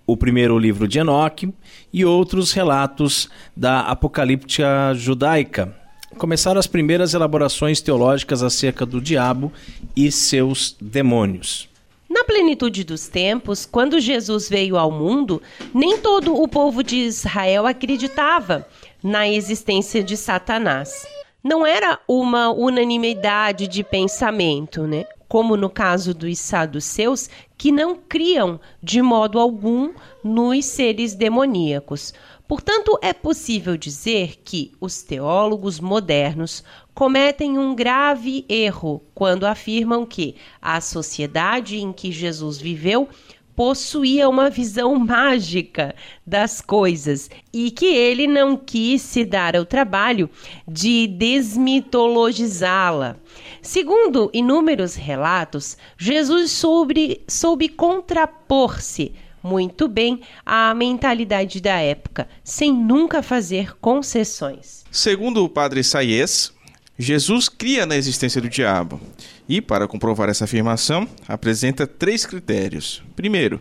[0.06, 1.50] o primeiro livro de Enoque
[1.90, 5.74] e outros relatos da apocalíptica judaica.
[6.18, 9.50] Começaram as primeiras elaborações teológicas acerca do diabo
[9.96, 11.66] e seus demônios.
[12.10, 15.42] Na plenitude dos tempos, quando Jesus veio ao mundo,
[15.74, 18.66] nem todo o povo de Israel acreditava
[19.06, 21.06] na existência de Satanás.
[21.40, 25.04] Não era uma unanimidade de pensamento, né?
[25.28, 29.92] Como no caso dos saduceus, que não criam de modo algum
[30.24, 32.12] nos seres demoníacos.
[32.48, 40.34] Portanto, é possível dizer que os teólogos modernos cometem um grave erro quando afirmam que
[40.60, 43.08] a sociedade em que Jesus viveu
[43.56, 45.96] possuía uma visão mágica
[46.26, 50.28] das coisas e que ele não quis se dar ao trabalho
[50.68, 53.16] de desmitologizá-la.
[53.62, 63.22] Segundo inúmeros relatos, Jesus soube, soube contrapor-se muito bem à mentalidade da época, sem nunca
[63.22, 64.84] fazer concessões.
[64.90, 66.52] Segundo o padre Sayes,
[66.98, 69.00] Jesus cria na existência do diabo.
[69.48, 73.02] E, para comprovar essa afirmação, apresenta três critérios.
[73.14, 73.60] Primeiro,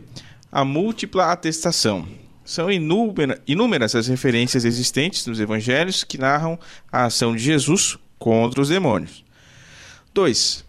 [0.51, 2.07] a múltipla atestação.
[2.43, 6.59] São inúmeras as referências existentes nos evangelhos que narram
[6.91, 9.23] a ação de Jesus contra os demônios.
[10.13, 10.63] 2.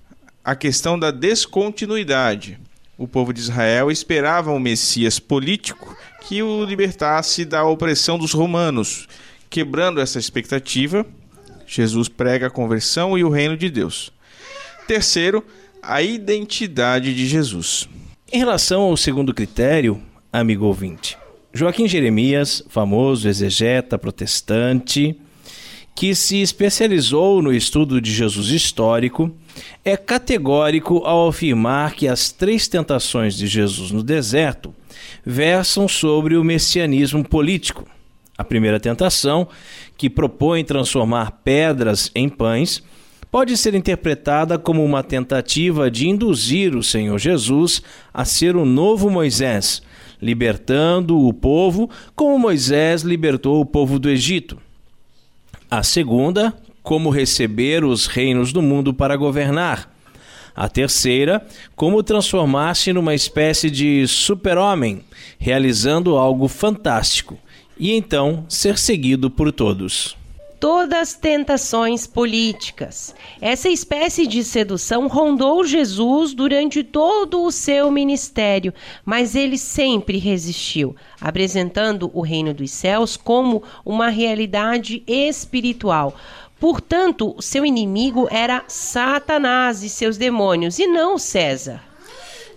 [0.44, 2.58] A questão da descontinuidade.
[2.98, 9.06] O povo de Israel esperava um Messias político que o libertasse da opressão dos romanos.
[9.50, 11.06] Quebrando essa expectativa,
[11.66, 14.10] Jesus prega a conversão e o reino de Deus.
[14.86, 15.44] Terceiro,
[15.82, 17.88] a identidade de Jesus.
[18.32, 20.00] Em relação ao segundo critério,
[20.32, 21.18] amigo ouvinte,
[21.52, 25.18] Joaquim Jeremias, famoso exegeta protestante,
[25.92, 29.34] que se especializou no estudo de Jesus histórico,
[29.84, 34.72] é categórico ao afirmar que as três tentações de Jesus no deserto
[35.24, 37.88] versam sobre o messianismo político.
[38.38, 39.48] A primeira tentação,
[39.96, 42.82] que propõe transformar pedras em pães,
[43.36, 47.82] pode ser interpretada como uma tentativa de induzir o Senhor Jesus
[48.14, 49.82] a ser o novo Moisés,
[50.22, 54.56] libertando o povo como Moisés libertou o povo do Egito.
[55.70, 59.94] A segunda, como receber os reinos do mundo para governar.
[60.54, 65.02] A terceira, como transformar-se numa espécie de super-homem,
[65.38, 67.38] realizando algo fantástico,
[67.78, 70.16] e então ser seguido por todos
[70.58, 73.14] todas as tentações políticas.
[73.40, 78.72] Essa espécie de sedução rondou Jesus durante todo o seu ministério,
[79.04, 86.14] mas ele sempre resistiu, apresentando o reino dos céus como uma realidade espiritual.
[86.58, 91.82] Portanto, seu inimigo era Satanás e seus demônios, e não César.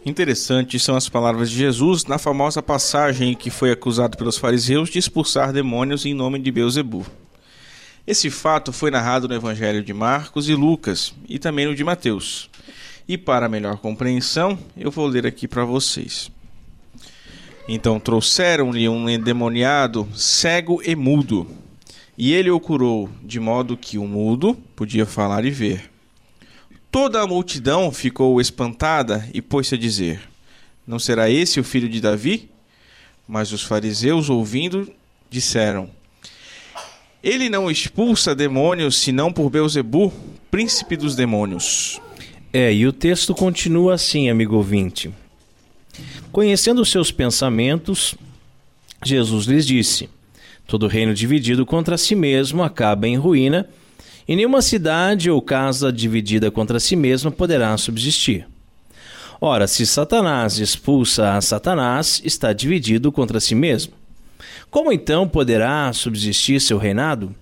[0.05, 4.89] Interessantes são as palavras de Jesus na famosa passagem em que foi acusado pelos fariseus
[4.89, 7.05] de expulsar demônios em nome de Beuzebu.
[8.05, 12.49] Esse fato foi narrado no Evangelho de Marcos e Lucas e também no de Mateus.
[13.07, 16.31] E para melhor compreensão, eu vou ler aqui para vocês.
[17.67, 21.47] Então trouxeram-lhe um endemoniado, cego e mudo,
[22.17, 25.89] e ele o curou, de modo que o mudo podia falar e ver.
[26.91, 30.19] Toda a multidão ficou espantada e pôs-se a dizer:
[30.87, 32.49] Não será esse o filho de Davi?
[33.27, 34.91] Mas os fariseus, ouvindo,
[35.29, 35.91] disseram:
[37.24, 40.11] ele não expulsa demônios senão por Beuzebu,
[40.49, 41.99] príncipe dos demônios.
[42.51, 45.11] É, e o texto continua assim, amigo ouvinte.
[46.32, 48.15] Conhecendo seus pensamentos,
[49.03, 50.09] Jesus lhes disse:
[50.65, 53.67] Todo reino dividido contra si mesmo acaba em ruína,
[54.28, 58.47] e nenhuma cidade ou casa dividida contra si mesma poderá subsistir.
[59.41, 63.98] Ora, se Satanás expulsa a Satanás, está dividido contra si mesmo.
[64.69, 67.33] Como então poderá subsistir seu reinado?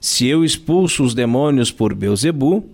[0.00, 2.68] Se eu expulso os demônios por Beuzebu,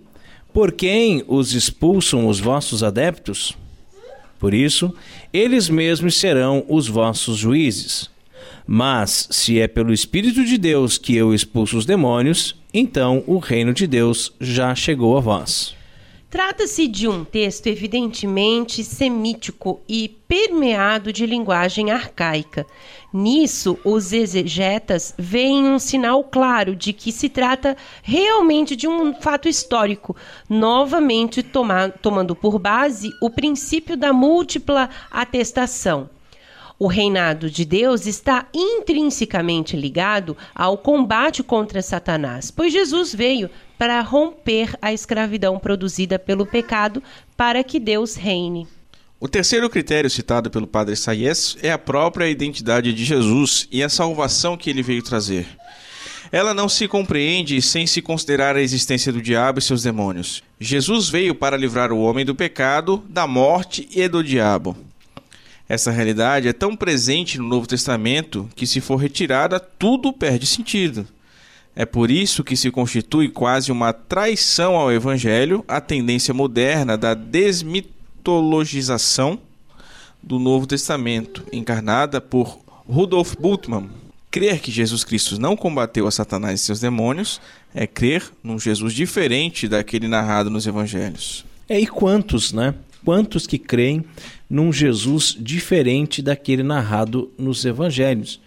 [0.52, 3.56] por quem os expulsam os vossos adeptos?
[4.38, 4.94] Por isso,
[5.32, 8.10] eles mesmos serão os vossos juízes.
[8.66, 13.72] Mas, se é pelo Espírito de Deus que eu expulso os demônios, então o reino
[13.72, 15.75] de Deus já chegou a vós.
[16.28, 22.66] Trata-se de um texto evidentemente semítico e permeado de linguagem arcaica.
[23.12, 29.48] Nisso, os exegetas veem um sinal claro de que se trata realmente de um fato
[29.48, 30.16] histórico,
[30.50, 36.10] novamente toma tomando por base o princípio da múltipla atestação.
[36.78, 43.48] O reinado de Deus está intrinsecamente ligado ao combate contra Satanás, pois Jesus veio
[43.78, 47.02] para romper a escravidão produzida pelo pecado
[47.34, 48.68] para que Deus reine.
[49.18, 53.88] O terceiro critério citado pelo padre Sayes é a própria identidade de Jesus e a
[53.88, 55.46] salvação que ele veio trazer.
[56.30, 60.42] Ela não se compreende sem se considerar a existência do diabo e seus demônios.
[60.60, 64.76] Jesus veio para livrar o homem do pecado, da morte e do diabo.
[65.68, 71.08] Essa realidade é tão presente no Novo Testamento que, se for retirada, tudo perde sentido.
[71.74, 77.12] É por isso que se constitui quase uma traição ao Evangelho a tendência moderna da
[77.12, 79.38] desmitologização
[80.22, 82.58] do Novo Testamento, encarnada por
[82.88, 83.90] Rudolf Bultmann.
[84.30, 87.40] Crer que Jesus Cristo não combateu a Satanás e seus demônios
[87.74, 91.44] é crer num Jesus diferente daquele narrado nos evangelhos.
[91.68, 92.74] É, e quantos, né?
[93.06, 94.04] Quantos que creem
[94.50, 98.40] num Jesus diferente daquele narrado nos evangelhos?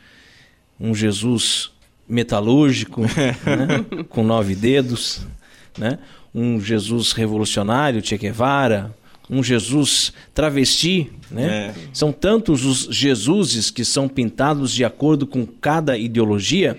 [0.77, 1.71] Um Jesus
[2.05, 4.03] metalúrgico, né?
[4.09, 5.25] com nove dedos,
[5.77, 5.97] né?
[6.35, 8.93] um Jesus revolucionário, Che Guevara,
[9.29, 11.67] um Jesus travesti, né?
[11.67, 11.73] É.
[11.93, 16.77] São tantos os Jesuses que são pintados de acordo com cada ideologia,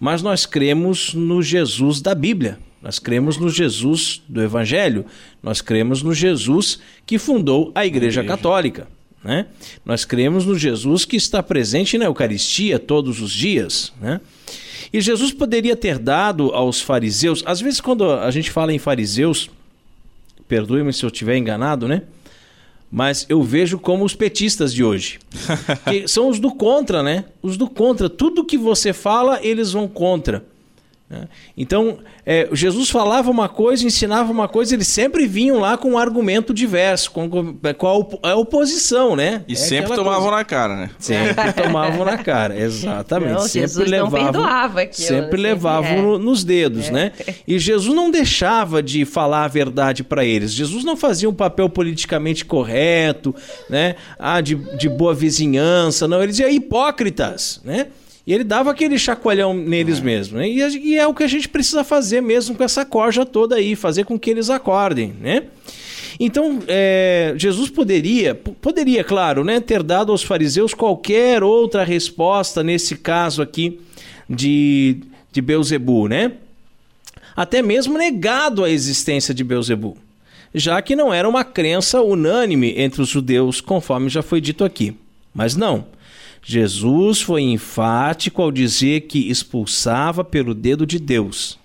[0.00, 2.58] mas nós cremos no Jesus da Bíblia.
[2.82, 5.06] Nós cremos no Jesus do Evangelho.
[5.42, 8.36] Nós cremos no Jesus que fundou a Igreja, Igreja.
[8.36, 8.88] Católica.
[9.22, 9.46] Né?
[9.84, 13.92] Nós cremos no Jesus que está presente na Eucaristia todos os dias.
[14.00, 14.20] Né?
[14.92, 19.48] E Jesus poderia ter dado aos fariseus, às vezes, quando a gente fala em fariseus,
[20.48, 22.02] perdoe-me se eu estiver enganado, né?
[22.90, 25.18] Mas eu vejo como os petistas de hoje.
[25.88, 27.24] que são os do contra, né?
[27.40, 28.10] Os do contra.
[28.10, 30.44] Tudo que você fala, eles vão contra.
[31.12, 31.28] Né?
[31.54, 35.98] Então, é, Jesus falava uma coisa, ensinava uma coisa, eles sempre vinham lá com um
[35.98, 39.44] argumento diverso, com, com a, oposição, né?
[39.46, 40.36] E é sempre tomavam coisa.
[40.38, 40.90] na cara, né?
[40.98, 43.32] Sempre tomavam na cara, exatamente.
[43.32, 45.48] Não, sempre Jesus levavam, não perdoava aquilo, Sempre né?
[45.50, 46.00] levavam é.
[46.00, 46.92] no, nos dedos, é.
[46.92, 47.12] né?
[47.46, 50.52] E Jesus não deixava de falar a verdade para eles.
[50.52, 53.34] Jesus não fazia um papel politicamente correto,
[53.68, 53.96] né?
[54.18, 56.22] Ah, de, de boa vizinhança, não.
[56.22, 57.88] Ele dizia hipócritas, né?
[58.26, 60.02] E ele dava aquele chacoalhão neles é.
[60.02, 60.38] mesmo.
[60.38, 60.48] Né?
[60.48, 63.74] E, e, é o que a gente precisa fazer mesmo com essa corja toda aí,
[63.74, 65.44] fazer com que eles acordem, né?
[66.20, 72.96] Então, é, Jesus poderia, poderia, claro, né, ter dado aos fariseus qualquer outra resposta nesse
[72.96, 73.80] caso aqui
[74.28, 74.98] de,
[75.32, 76.32] de Beuzebu, né?
[77.34, 79.96] Até mesmo negado a existência de Beuzebu,
[80.54, 84.94] já que não era uma crença unânime entre os judeus, conforme já foi dito aqui.
[85.34, 85.86] Mas não.
[86.42, 91.58] Jesus foi enfático ao dizer que expulsava pelo dedo de Deus,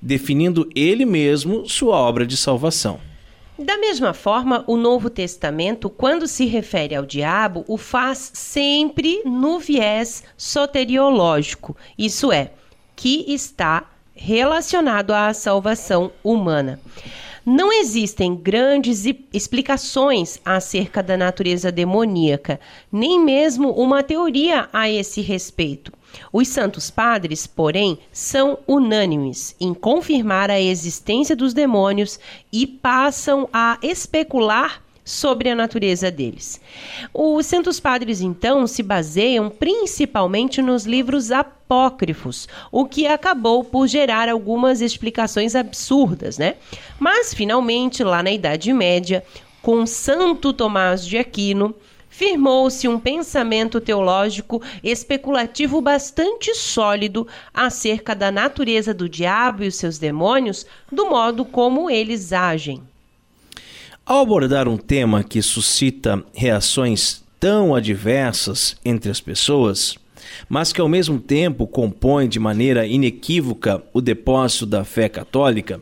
[0.00, 3.00] definindo ele mesmo sua obra de salvação.
[3.58, 9.58] Da mesma forma, o Novo Testamento, quando se refere ao diabo, o faz sempre no
[9.58, 12.52] viés soteriológico, isso é,
[12.96, 16.80] que está relacionado à salvação humana.
[17.44, 25.92] Não existem grandes explicações acerca da natureza demoníaca, nem mesmo uma teoria a esse respeito.
[26.32, 32.20] Os Santos Padres, porém, são unânimes em confirmar a existência dos demônios
[32.52, 36.60] e passam a especular sobre a natureza deles.
[37.12, 44.28] Os Santos Padres, então, se baseiam principalmente nos livros apócrifos, o que acabou por gerar
[44.28, 46.56] algumas explicações absurdas, né?
[46.98, 49.24] Mas, finalmente, lá na Idade Média,
[49.60, 51.74] com Santo Tomás de Aquino,
[52.08, 59.98] firmou-se um pensamento teológico especulativo bastante sólido acerca da natureza do diabo e os seus
[59.98, 62.91] demônios, do modo como eles agem.
[64.04, 69.96] Ao abordar um tema que suscita reações tão adversas entre as pessoas,
[70.48, 75.80] mas que ao mesmo tempo compõe de maneira inequívoca o depósito da fé católica,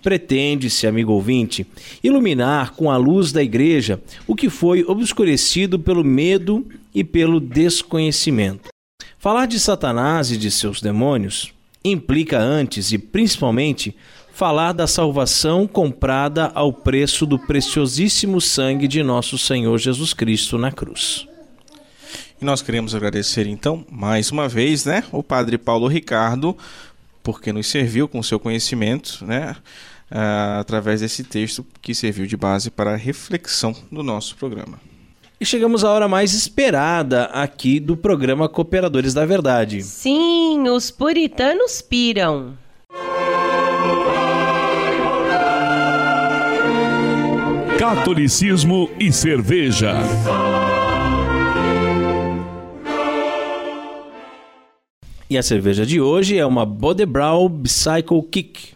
[0.00, 1.66] pretende-se, amigo ouvinte,
[2.04, 6.64] iluminar com a luz da Igreja o que foi obscurecido pelo medo
[6.94, 8.68] e pelo desconhecimento.
[9.18, 11.52] Falar de Satanás e de seus demônios
[11.84, 13.94] implica antes e principalmente
[14.36, 20.70] falar da salvação comprada ao preço do preciosíssimo sangue de nosso Senhor Jesus Cristo na
[20.70, 21.26] cruz.
[22.38, 26.54] E nós queremos agradecer então, mais uma vez, né, o Padre Paulo Ricardo,
[27.22, 29.56] porque nos serviu com seu conhecimento, né,
[30.12, 34.78] uh, através desse texto que serviu de base para a reflexão do nosso programa.
[35.40, 39.82] E chegamos à hora mais esperada aqui do programa Cooperadores da Verdade.
[39.82, 42.65] Sim, os puritanos piram.
[47.78, 49.92] Catolicismo e cerveja.
[55.28, 58.72] E a cerveja de hoje é uma Bodebrau Bicycle Kick.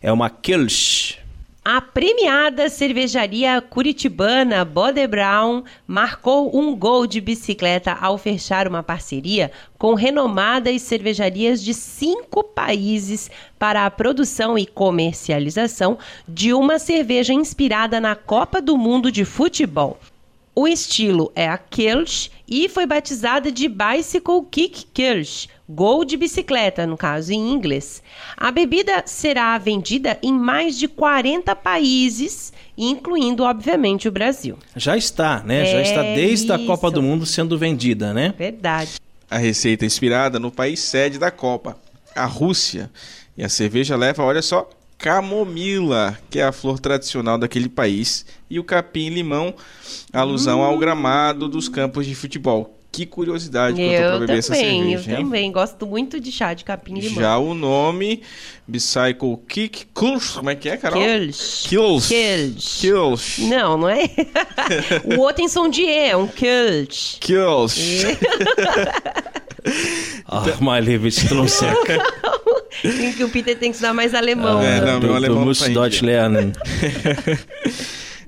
[0.00, 1.23] É uma Kirsch.
[1.66, 9.50] A premiada cervejaria curitibana Bode Brown marcou um gol de bicicleta ao fechar uma parceria
[9.78, 15.96] com renomadas cervejarias de cinco países para a produção e comercialização
[16.28, 19.98] de uma cerveja inspirada na Copa do Mundo de Futebol.
[20.54, 26.86] O estilo é a Kirsch e foi batizada de Bicycle Kick Kirsch, gol de bicicleta,
[26.86, 28.02] no caso em inglês.
[28.36, 34.58] A bebida será vendida em mais de 40 países, incluindo, obviamente, o Brasil.
[34.76, 35.62] Já está, né?
[35.62, 36.52] É Já está desde isso.
[36.52, 38.34] a Copa do Mundo sendo vendida, né?
[38.36, 39.00] Verdade.
[39.30, 41.76] A receita é inspirada no país sede da Copa,
[42.14, 42.90] a Rússia.
[43.36, 48.58] E a cerveja leva, olha só, camomila, que é a flor tradicional daquele país, e
[48.60, 49.54] o capim-limão,
[50.12, 52.73] alusão ao gramado dos campos de futebol.
[52.94, 55.24] Que curiosidade que eu tô pra Eu beber essa também, cerveja, eu hein?
[55.24, 55.52] também.
[55.52, 57.22] Gosto muito de chá de capim limão.
[57.22, 58.22] Já o nome,
[58.68, 61.02] Bicycle Kick Kulsch, como é que é, Carol?
[61.02, 61.68] Kills.
[61.68, 62.08] Kills.
[62.08, 62.80] Kills.
[62.80, 63.42] Kills.
[63.46, 64.04] Não, não é?
[65.04, 67.18] o outro tem som de E, é um Kills.
[67.20, 67.80] Kills.
[70.26, 71.74] Ah, my Lebenstransek.
[72.82, 74.60] Tem que o Peter tem que estudar mais alemão.
[74.60, 74.92] É, né?
[74.92, 76.28] não, meu alemão não tá em Deutsch dia.
[76.28, 76.52] lernen.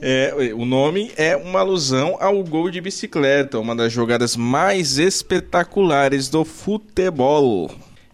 [0.00, 6.28] É, o nome é uma alusão ao gol de bicicleta, uma das jogadas mais espetaculares
[6.28, 7.70] do futebol.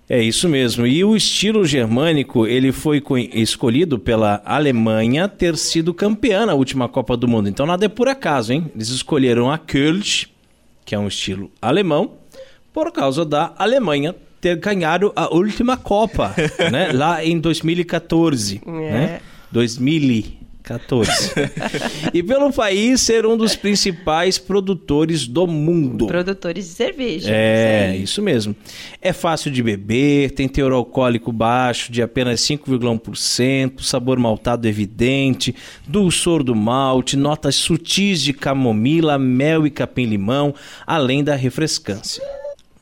[0.08, 0.86] É isso mesmo.
[0.86, 6.88] E o estilo germânico, ele foi co- escolhido pela Alemanha ter sido campeã na última
[6.88, 7.48] Copa do Mundo.
[7.48, 8.70] Então nada é por acaso, hein?
[8.74, 10.26] Eles escolheram a Kölsch,
[10.84, 12.12] que é um estilo alemão,
[12.72, 16.34] por causa da Alemanha ter ganhado a última Copa,
[16.70, 16.90] né?
[16.92, 19.20] Lá em 2014, né?
[20.62, 21.32] 2014.
[22.14, 26.06] e pelo país ser um dos principais produtores do mundo.
[26.06, 27.28] Produtores de cerveja.
[27.30, 28.54] É, isso mesmo.
[29.00, 35.54] É fácil de beber, tem teor alcoólico baixo de apenas 5,1%, sabor maltado evidente,
[35.86, 40.54] dulçor do malte, notas sutis de camomila, mel e capim-limão,
[40.86, 42.22] além da refrescância.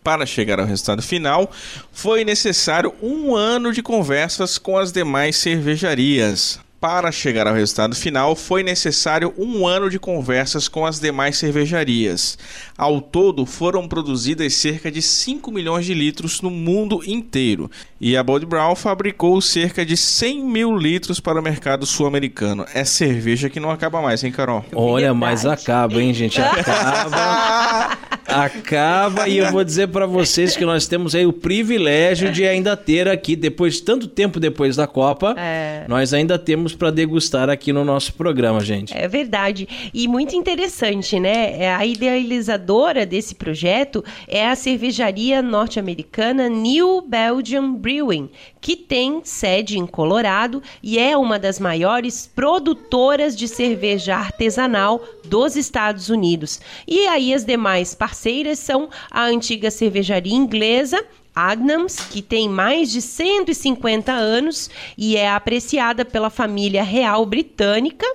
[0.02, 1.50] Para chegar ao resultado final,
[1.92, 6.58] foi necessário um ano de conversas com as demais cervejarias.
[6.80, 12.38] Para chegar ao resultado final, foi necessário um ano de conversas com as demais cervejarias.
[12.78, 17.70] Ao todo, foram produzidas cerca de 5 milhões de litros no mundo inteiro.
[18.00, 22.64] E a Bud Brown fabricou cerca de 100 mil litros para o mercado sul-americano.
[22.72, 24.64] É cerveja que não acaba mais, hein, Carol?
[24.74, 25.60] Olha, mas Verdade.
[25.62, 26.40] acaba, hein, gente?
[26.40, 27.98] Acaba.
[28.26, 32.76] acaba e eu vou dizer pra vocês que nós temos aí o privilégio de ainda
[32.76, 35.84] ter aqui depois tanto tempo depois da Copa, É.
[35.88, 38.96] nós ainda temos pra degustar aqui no nosso programa, gente.
[38.96, 39.68] É verdade.
[39.92, 41.62] E muito interessante, né?
[41.62, 49.78] É, A idealizadora desse projeto é a cervejaria norte-americana New Belgium Brewing, que tem sede
[49.78, 56.60] em Colorado e é uma das maiores produtoras de cerveja artesanal dos Estados Unidos.
[56.86, 61.04] E aí as demais parceiras são a antiga cervejaria inglesa
[61.34, 68.06] Adnams, que tem mais de 150 anos e é apreciada pela família real britânica,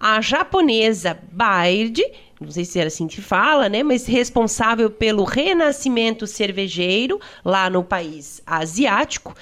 [0.00, 2.02] a japonesa Baird,
[2.40, 7.82] não sei se era assim que fala, né, mas responsável pelo renascimento cervejeiro lá no
[7.82, 9.34] país asiático,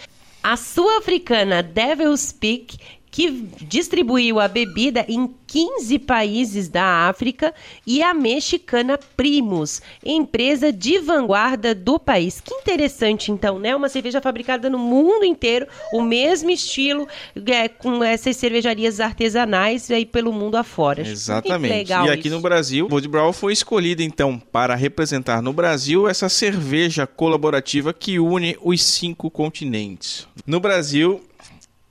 [0.42, 2.78] a sul-africana Devil's Peak,
[3.16, 3.30] que
[3.62, 7.54] distribuiu a bebida em 15 países da África,
[7.86, 12.42] e a mexicana Primus, empresa de vanguarda do país.
[12.42, 13.74] Que interessante, então, né?
[13.74, 17.08] Uma cerveja fabricada no mundo inteiro, o mesmo estilo,
[17.46, 21.00] é, com essas cervejarias artesanais aí pelo mundo afora.
[21.00, 21.72] Exatamente.
[21.72, 22.36] legal e aqui isso.
[22.36, 28.58] no Brasil, Brown foi escolhida então para representar no Brasil essa cerveja colaborativa que une
[28.62, 30.28] os cinco continentes.
[30.46, 31.22] No Brasil,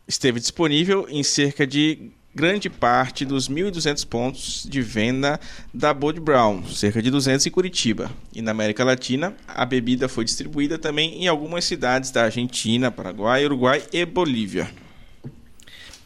[0.08, 5.40] esteve disponível em cerca de grande parte dos 1.200 pontos de venda
[5.74, 8.12] da Bud Brown, cerca de 200 em Curitiba.
[8.34, 13.46] E na América Latina, a bebida foi distribuída também em algumas cidades da Argentina, Paraguai,
[13.46, 14.70] Uruguai e Bolívia.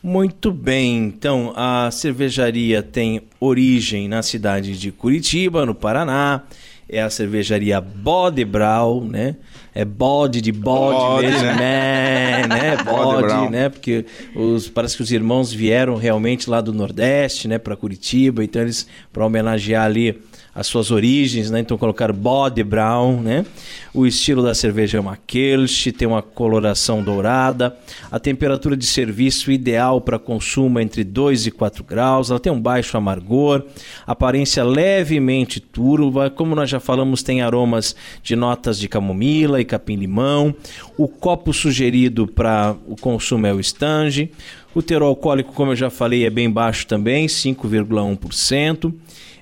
[0.01, 6.43] Muito bem, então a cervejaria tem origem na cidade de Curitiba, no Paraná.
[6.87, 9.35] É a cervejaria Bode Brau, né?
[9.73, 11.55] É bode de bode, Bode, mesmo, né?
[11.55, 12.47] né?
[12.75, 12.83] né?
[12.83, 13.69] Bode Bode, né?
[13.69, 14.05] Porque
[14.35, 17.57] os, parece que os irmãos vieram realmente lá do Nordeste, né?
[17.57, 20.19] Para Curitiba, então eles para homenagear ali
[20.53, 21.59] as suas origens, né?
[21.59, 23.45] Então colocaram Bode Brown, né?
[23.93, 27.75] O estilo da cerveja é uma Kelch, tem uma coloração dourada,
[28.11, 32.51] a temperatura de serviço ideal para consumo é entre 2 e 4 graus, ela tem
[32.51, 33.63] um baixo amargor,
[34.05, 40.53] aparência levemente turva, como nós já falamos, tem aromas de notas de camomila e capim-limão.
[40.97, 44.31] O copo sugerido para o consumo é o Stange.
[44.73, 48.93] O teor alcoólico, como eu já falei, é bem baixo também, 5,1%.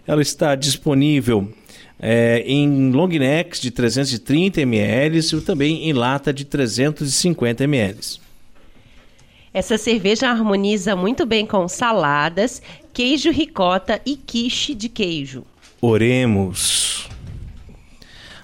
[0.07, 1.53] Ela está disponível
[1.99, 7.99] é, em long necks de 330 ml e também em lata de 350 ml.
[9.53, 12.61] Essa cerveja harmoniza muito bem com saladas,
[12.93, 15.43] queijo ricota e quiche de queijo.
[15.81, 17.09] Oremos.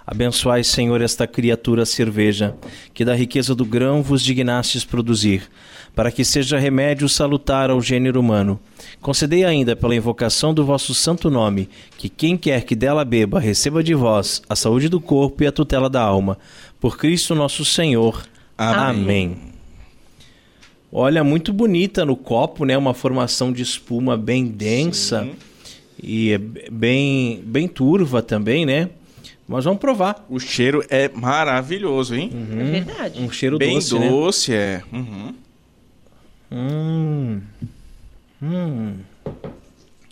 [0.05, 2.55] Abençoai, Senhor, esta criatura cerveja,
[2.93, 5.49] que da riqueza do grão vos dignastes produzir,
[5.95, 8.59] para que seja remédio salutar ao gênero humano.
[9.01, 13.83] Concedei ainda, pela invocação do vosso santo nome, que quem quer que dela beba receba
[13.83, 16.37] de vós a saúde do corpo e a tutela da alma.
[16.79, 18.25] Por Cristo nosso Senhor.
[18.57, 19.03] Amém.
[19.03, 19.37] Amém.
[20.91, 22.77] Olha, muito bonita no copo, né?
[22.77, 25.35] Uma formação de espuma bem densa Sim.
[26.01, 28.89] e é bem, bem turva também, né?
[29.47, 30.23] Mas vamos provar.
[30.29, 32.31] O cheiro é maravilhoso, hein?
[32.33, 33.21] É verdade.
[33.21, 34.09] Um cheiro Bem doce, né?
[34.09, 34.81] doce, é.
[34.91, 35.33] Uhum.
[36.53, 37.41] Hum.
[38.41, 38.95] Hum.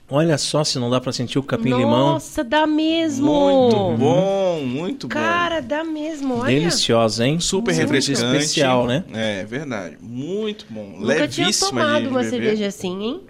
[0.10, 2.14] Olha só se não dá pra sentir o capim-limão.
[2.14, 3.28] Nossa, dá mesmo.
[3.32, 5.14] Muito bom, muito bom.
[5.14, 6.54] Cara, dá mesmo, olha.
[6.54, 7.40] Deliciosa, hein?
[7.40, 8.38] Super Cerveja refrescante.
[8.44, 9.06] especial, né?
[9.14, 9.98] É, verdade.
[10.02, 10.96] Muito bom.
[11.00, 12.30] Nunca tinha Levíssima tomado de uma beber.
[12.30, 13.22] cerveja assim, hein?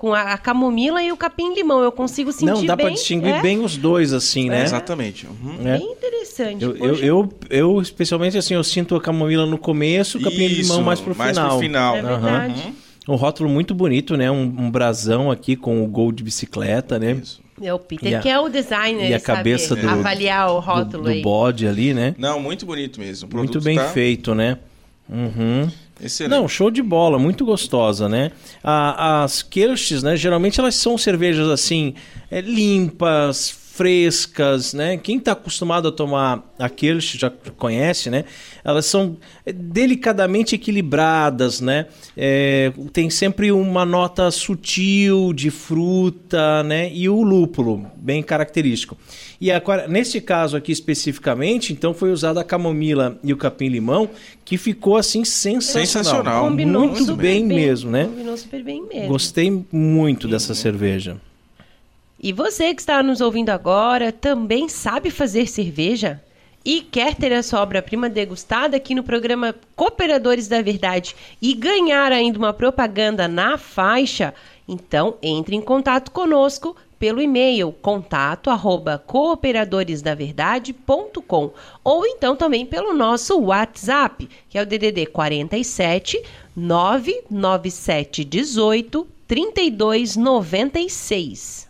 [0.00, 1.82] Com a, a camomila e o capim-limão.
[1.82, 2.86] Eu consigo sentir Não, dá bem.
[2.86, 4.62] pra distinguir é, bem os dois, assim, né?
[4.62, 5.26] Exatamente.
[5.26, 5.58] Uhum.
[5.68, 5.76] É.
[5.76, 6.64] Bem interessante.
[6.64, 11.00] Eu, eu, eu, eu, especialmente assim, eu sinto a camomila no começo, o capim-limão mais
[11.00, 11.58] pro final.
[11.58, 11.96] final.
[11.96, 12.72] É verdade.
[13.06, 14.30] Um rótulo muito bonito, né?
[14.30, 17.12] Um, um brasão aqui com o gol de bicicleta, né?
[17.22, 17.42] Isso.
[17.60, 20.48] É o Peter a- que é o designer, e a ele sabe cabeça do- avaliar
[20.50, 21.20] o Do, rótulo do aí.
[21.20, 22.14] bode ali, né?
[22.16, 23.28] Não, muito bonito mesmo.
[23.30, 24.56] O Muito bem tá feito, né?
[25.06, 25.68] Uhum.
[26.02, 26.30] Excelente.
[26.30, 28.32] Não, show de bola, muito gostosa, né?
[28.62, 30.16] As Kirches, né?
[30.16, 31.94] Geralmente elas são cervejas assim,
[32.30, 34.98] é, limpas, frescas, né?
[34.98, 38.26] Quem está acostumado a tomar a Kirsch já conhece, né?
[38.62, 39.16] Elas são
[39.46, 41.86] delicadamente equilibradas, né?
[42.14, 46.92] É, tem sempre uma nota sutil de fruta, né?
[46.92, 48.98] E o lúpulo, bem característico.
[49.40, 54.10] E agora, neste caso aqui especificamente, então foi usada a camomila e o capim-limão,
[54.44, 55.86] que ficou assim sensacional.
[55.86, 56.44] Sensacional.
[56.50, 58.04] Combinou muito super bem mesmo, né?
[58.04, 59.08] Combinou super bem mesmo.
[59.08, 61.16] Gostei muito dessa cerveja.
[62.22, 66.22] E você que está nos ouvindo agora também sabe fazer cerveja?
[66.62, 72.12] E quer ter a sua obra-prima degustada aqui no programa Cooperadores da Verdade e ganhar
[72.12, 74.34] ainda uma propaganda na faixa?
[74.68, 81.50] Então entre em contato conosco pelo e-mail contato arroba cooperadoresdaverdade.com
[81.82, 86.22] ou então também pelo nosso WhatsApp, que é o DDD 47
[86.54, 91.69] 997 18 3296.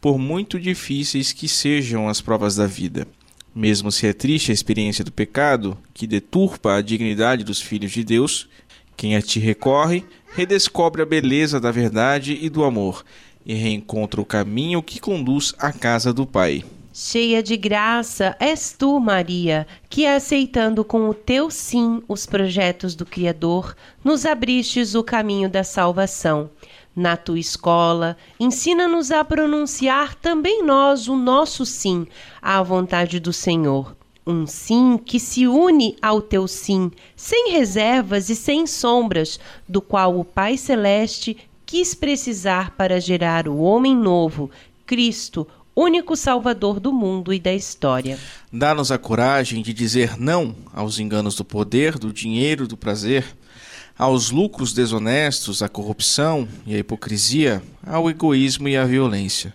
[0.00, 3.06] por muito difíceis que sejam as provas da vida.
[3.54, 8.02] Mesmo se é triste a experiência do pecado, que deturpa a dignidade dos filhos de
[8.02, 8.48] Deus,
[8.96, 10.02] quem a ti recorre,
[10.34, 13.04] redescobre a beleza da verdade e do amor,
[13.44, 16.64] e reencontra o caminho que conduz à casa do Pai.
[16.94, 23.06] Cheia de graça és tu, Maria, que aceitando com o teu sim os projetos do
[23.06, 23.74] Criador,
[24.04, 26.50] nos abristes o caminho da salvação.
[26.94, 32.06] Na tua escola, ensina-nos a pronunciar também nós o nosso sim
[32.42, 33.96] à vontade do Senhor.
[34.26, 40.18] Um sim que se une ao teu sim, sem reservas e sem sombras, do qual
[40.18, 44.50] o Pai Celeste quis precisar para gerar o homem novo,
[44.84, 48.18] Cristo, único Salvador do mundo e da história.
[48.52, 53.24] Dá-nos a coragem de dizer não aos enganos do poder, do dinheiro, do prazer,
[53.96, 59.54] aos lucros desonestos, à corrupção e à hipocrisia, ao egoísmo e à violência.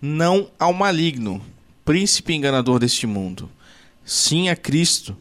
[0.00, 1.40] Não ao maligno,
[1.84, 3.48] príncipe enganador deste mundo.
[4.04, 5.16] Sim a Cristo,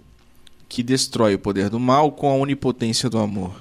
[0.67, 3.53] que destrói o poder do mal com a onipotência do amor.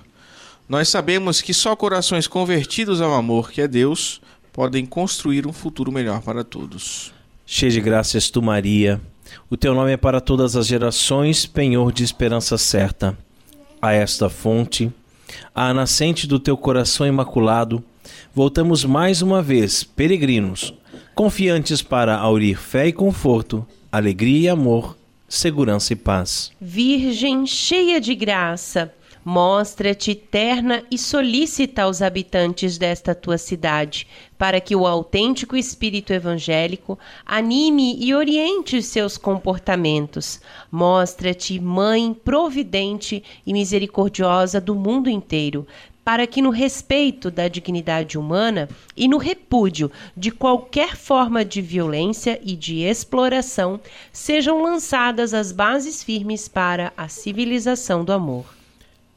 [0.68, 4.20] Nós sabemos que só corações convertidos ao amor, que é Deus,
[4.52, 7.12] podem construir um futuro melhor para todos.
[7.46, 9.00] Cheio de graças tu, Maria.
[9.48, 13.16] O teu nome é para todas as gerações, penhor de esperança certa.
[13.80, 14.92] A esta fonte,
[15.54, 17.82] à nascente do teu coração imaculado,
[18.34, 20.74] voltamos mais uma vez, peregrinos,
[21.14, 24.96] confiantes para aurir fé e conforto, alegria e amor,
[25.28, 26.52] segurança e paz.
[26.60, 28.92] Virgem cheia de graça,
[29.22, 34.06] Mostra-te terna e solicita aos habitantes desta tua cidade,
[34.38, 40.40] para que o autêntico espírito evangélico anime e oriente seus comportamentos.
[40.72, 45.66] Mostra-te mãe providente e misericordiosa do mundo inteiro,
[46.02, 52.40] para que no respeito da dignidade humana e no repúdio de qualquer forma de violência
[52.42, 53.78] e de exploração
[54.10, 58.59] sejam lançadas as bases firmes para a civilização do amor.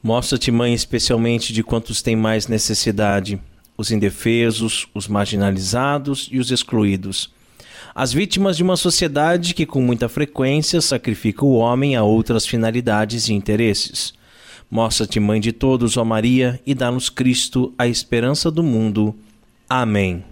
[0.04, 3.40] Mostra-te, mãe, especialmente de quantos têm mais necessidade:
[3.74, 7.32] os indefesos, os marginalizados e os excluídos.
[7.94, 13.28] As vítimas de uma sociedade que, com muita frequência, sacrifica o homem a outras finalidades
[13.28, 14.12] e interesses.
[14.70, 19.14] Mostra-te, mãe de todos, ó Maria, e dá-nos Cristo, a esperança do mundo.
[19.66, 20.22] Amém.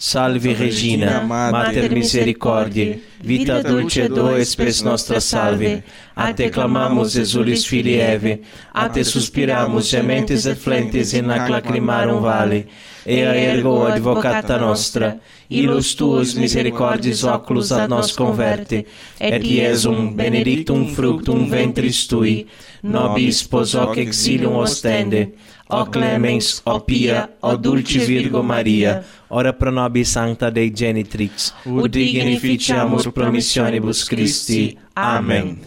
[0.00, 5.82] Salve Regina, Mater Misericordiae, vita dulce do espes nostra salve.
[6.14, 8.42] A te clamamos, exulis filii Eve,
[8.72, 12.68] a te suspiramos, gementes et flentes in ac lacrimarum vale.
[13.04, 15.16] Ea ergo advocata nostra,
[15.50, 18.84] ilus tuus misericordis oculus ad nos converte,
[19.18, 22.44] et Iesum benedictum fructum ventris tui,
[22.82, 25.32] nobis pos hoc exilium ostende,
[25.68, 31.90] ó clemens, ó pia, ó dulce Virgo Maria, ora pro nobis sancta Dei genitrix, ut
[31.90, 34.78] dignificiamus promissionibus Christi.
[34.94, 35.58] Amém.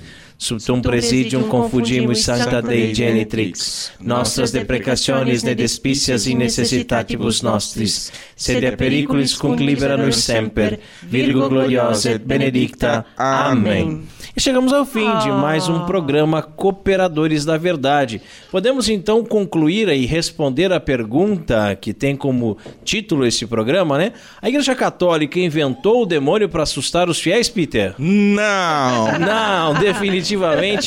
[0.41, 8.71] Subtum presidium confundimus sancta Dei genitrix, nostras deprecationes ne despicias in necessitatibus nostris, sed a
[8.75, 13.05] periculis cum libera nos semper, Virgo gloriosa et benedicta.
[13.15, 14.01] Amém.
[14.35, 18.21] E chegamos ao fim de mais um programa Cooperadores da Verdade.
[18.49, 24.13] Podemos então concluir e responder a pergunta que tem como título esse programa, né?
[24.41, 27.93] A Igreja Católica inventou o demônio para assustar os fiéis, Peter?
[27.99, 29.19] Não!
[29.19, 30.30] Não, definitivamente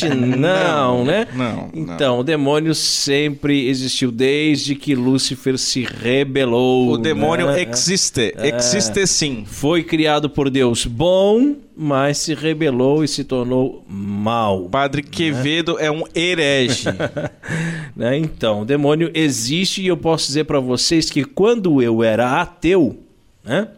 [0.14, 1.26] não, né?
[1.34, 1.70] Não, não.
[1.74, 6.92] Então, o demônio sempre existiu desde que Lúcifer se rebelou.
[6.92, 7.62] O demônio né?
[7.62, 8.34] existe.
[8.38, 9.44] Existe sim.
[9.46, 14.68] Foi criado por Deus bom, mas se rebelou e se tornou mal.
[14.68, 16.84] Padre Quevedo é um herege.
[17.96, 18.18] Né?
[18.18, 22.98] Então, o demônio existe e eu posso dizer para vocês que quando eu era ateu,
[23.44, 23.68] né?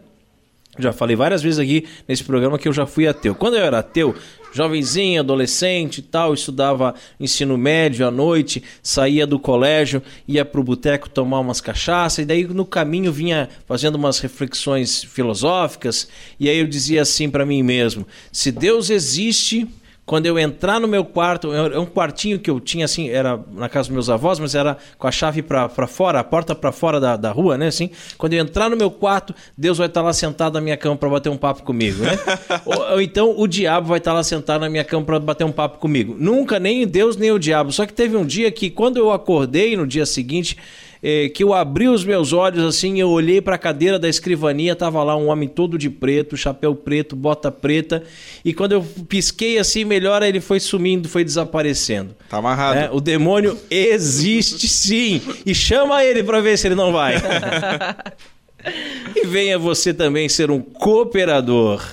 [0.79, 3.33] Já falei várias vezes aqui nesse programa que eu já fui ateu.
[3.33, 4.15] Quando eu era ateu,
[4.57, 11.07] jovenzinho, adolescente e tal, estudava ensino médio à noite, saía do colégio, ia pro boteco
[11.09, 16.07] tomar umas cachaças, e daí no caminho vinha fazendo umas reflexões filosóficas,
[16.39, 19.67] e aí eu dizia assim para mim mesmo: se Deus existe,
[20.07, 23.67] quando eu entrar no meu quarto, é um quartinho que eu tinha assim, era na
[23.67, 26.97] casa dos meus avós, mas era com a chave para fora, a porta para fora
[26.97, 27.67] da, da rua, né?
[27.67, 30.95] Assim, quando eu entrar no meu quarto, Deus vai estar lá sentado na minha cama
[30.95, 32.17] para bater um papo comigo, né?
[32.65, 35.51] ou, ou, então o diabo vai estar lá sentado na minha cama para bater um
[35.51, 36.15] papo comigo.
[36.17, 37.73] Nunca nem Deus nem o diabo.
[37.73, 40.55] Só que teve um dia que quando eu acordei no dia seguinte,
[41.01, 44.75] eh, que eu abri os meus olhos assim, eu olhei para a cadeira da escrivania,
[44.75, 48.03] tava lá um homem todo de preto, chapéu preto, bota preta,
[48.43, 52.15] e quando eu pisquei assim, melhor ele foi sumindo, foi desaparecendo.
[52.29, 52.77] Tá amarrado.
[52.77, 57.15] É, o demônio existe sim, e chama ele para ver se ele não vai.
[59.15, 61.83] e venha você também ser um cooperador.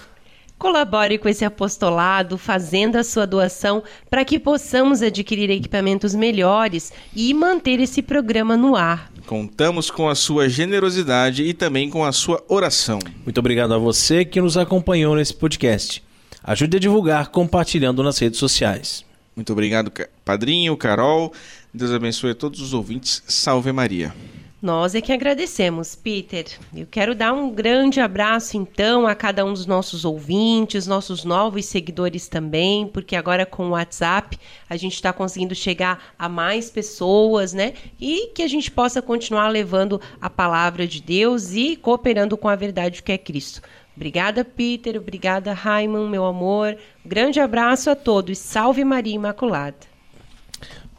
[0.59, 7.33] Colabore com esse apostolado, fazendo a sua doação para que possamos adquirir equipamentos melhores e
[7.33, 9.11] manter esse programa no ar.
[9.27, 12.99] Contamos com a sua generosidade e também com a sua oração.
[13.25, 16.03] Muito obrigado a você que nos acompanhou nesse podcast.
[16.47, 19.03] Ajude a divulgar compartilhando nas redes sociais.
[19.35, 19.91] Muito obrigado,
[20.23, 21.33] Padrinho, Carol.
[21.73, 23.23] Deus abençoe a todos os ouvintes.
[23.27, 24.15] Salve Maria.
[24.61, 26.47] Nós é que agradecemos, Peter.
[26.75, 31.65] Eu quero dar um grande abraço, então, a cada um dos nossos ouvintes, nossos novos
[31.65, 34.39] seguidores também, porque agora com o WhatsApp
[34.69, 37.73] a gente está conseguindo chegar a mais pessoas, né?
[37.99, 42.57] E que a gente possa continuar levando a palavra de Deus e cooperando com a
[42.57, 43.63] verdade que é Cristo.
[43.97, 44.97] Obrigada, Peter.
[44.97, 46.77] Obrigada, Raimon, meu amor.
[47.05, 48.39] Grande abraço a todos.
[48.39, 49.77] Salve Maria Imaculada.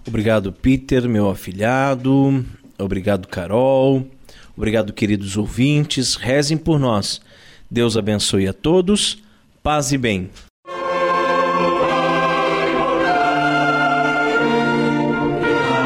[0.08, 2.46] Obrigado, Peter, meu afilhado.
[2.78, 4.06] Obrigado, Carol.
[4.56, 6.16] Obrigado, queridos ouvintes.
[6.16, 7.22] Rezem por nós.
[7.70, 9.22] Deus abençoe a todos.
[9.62, 10.30] Paz e bem.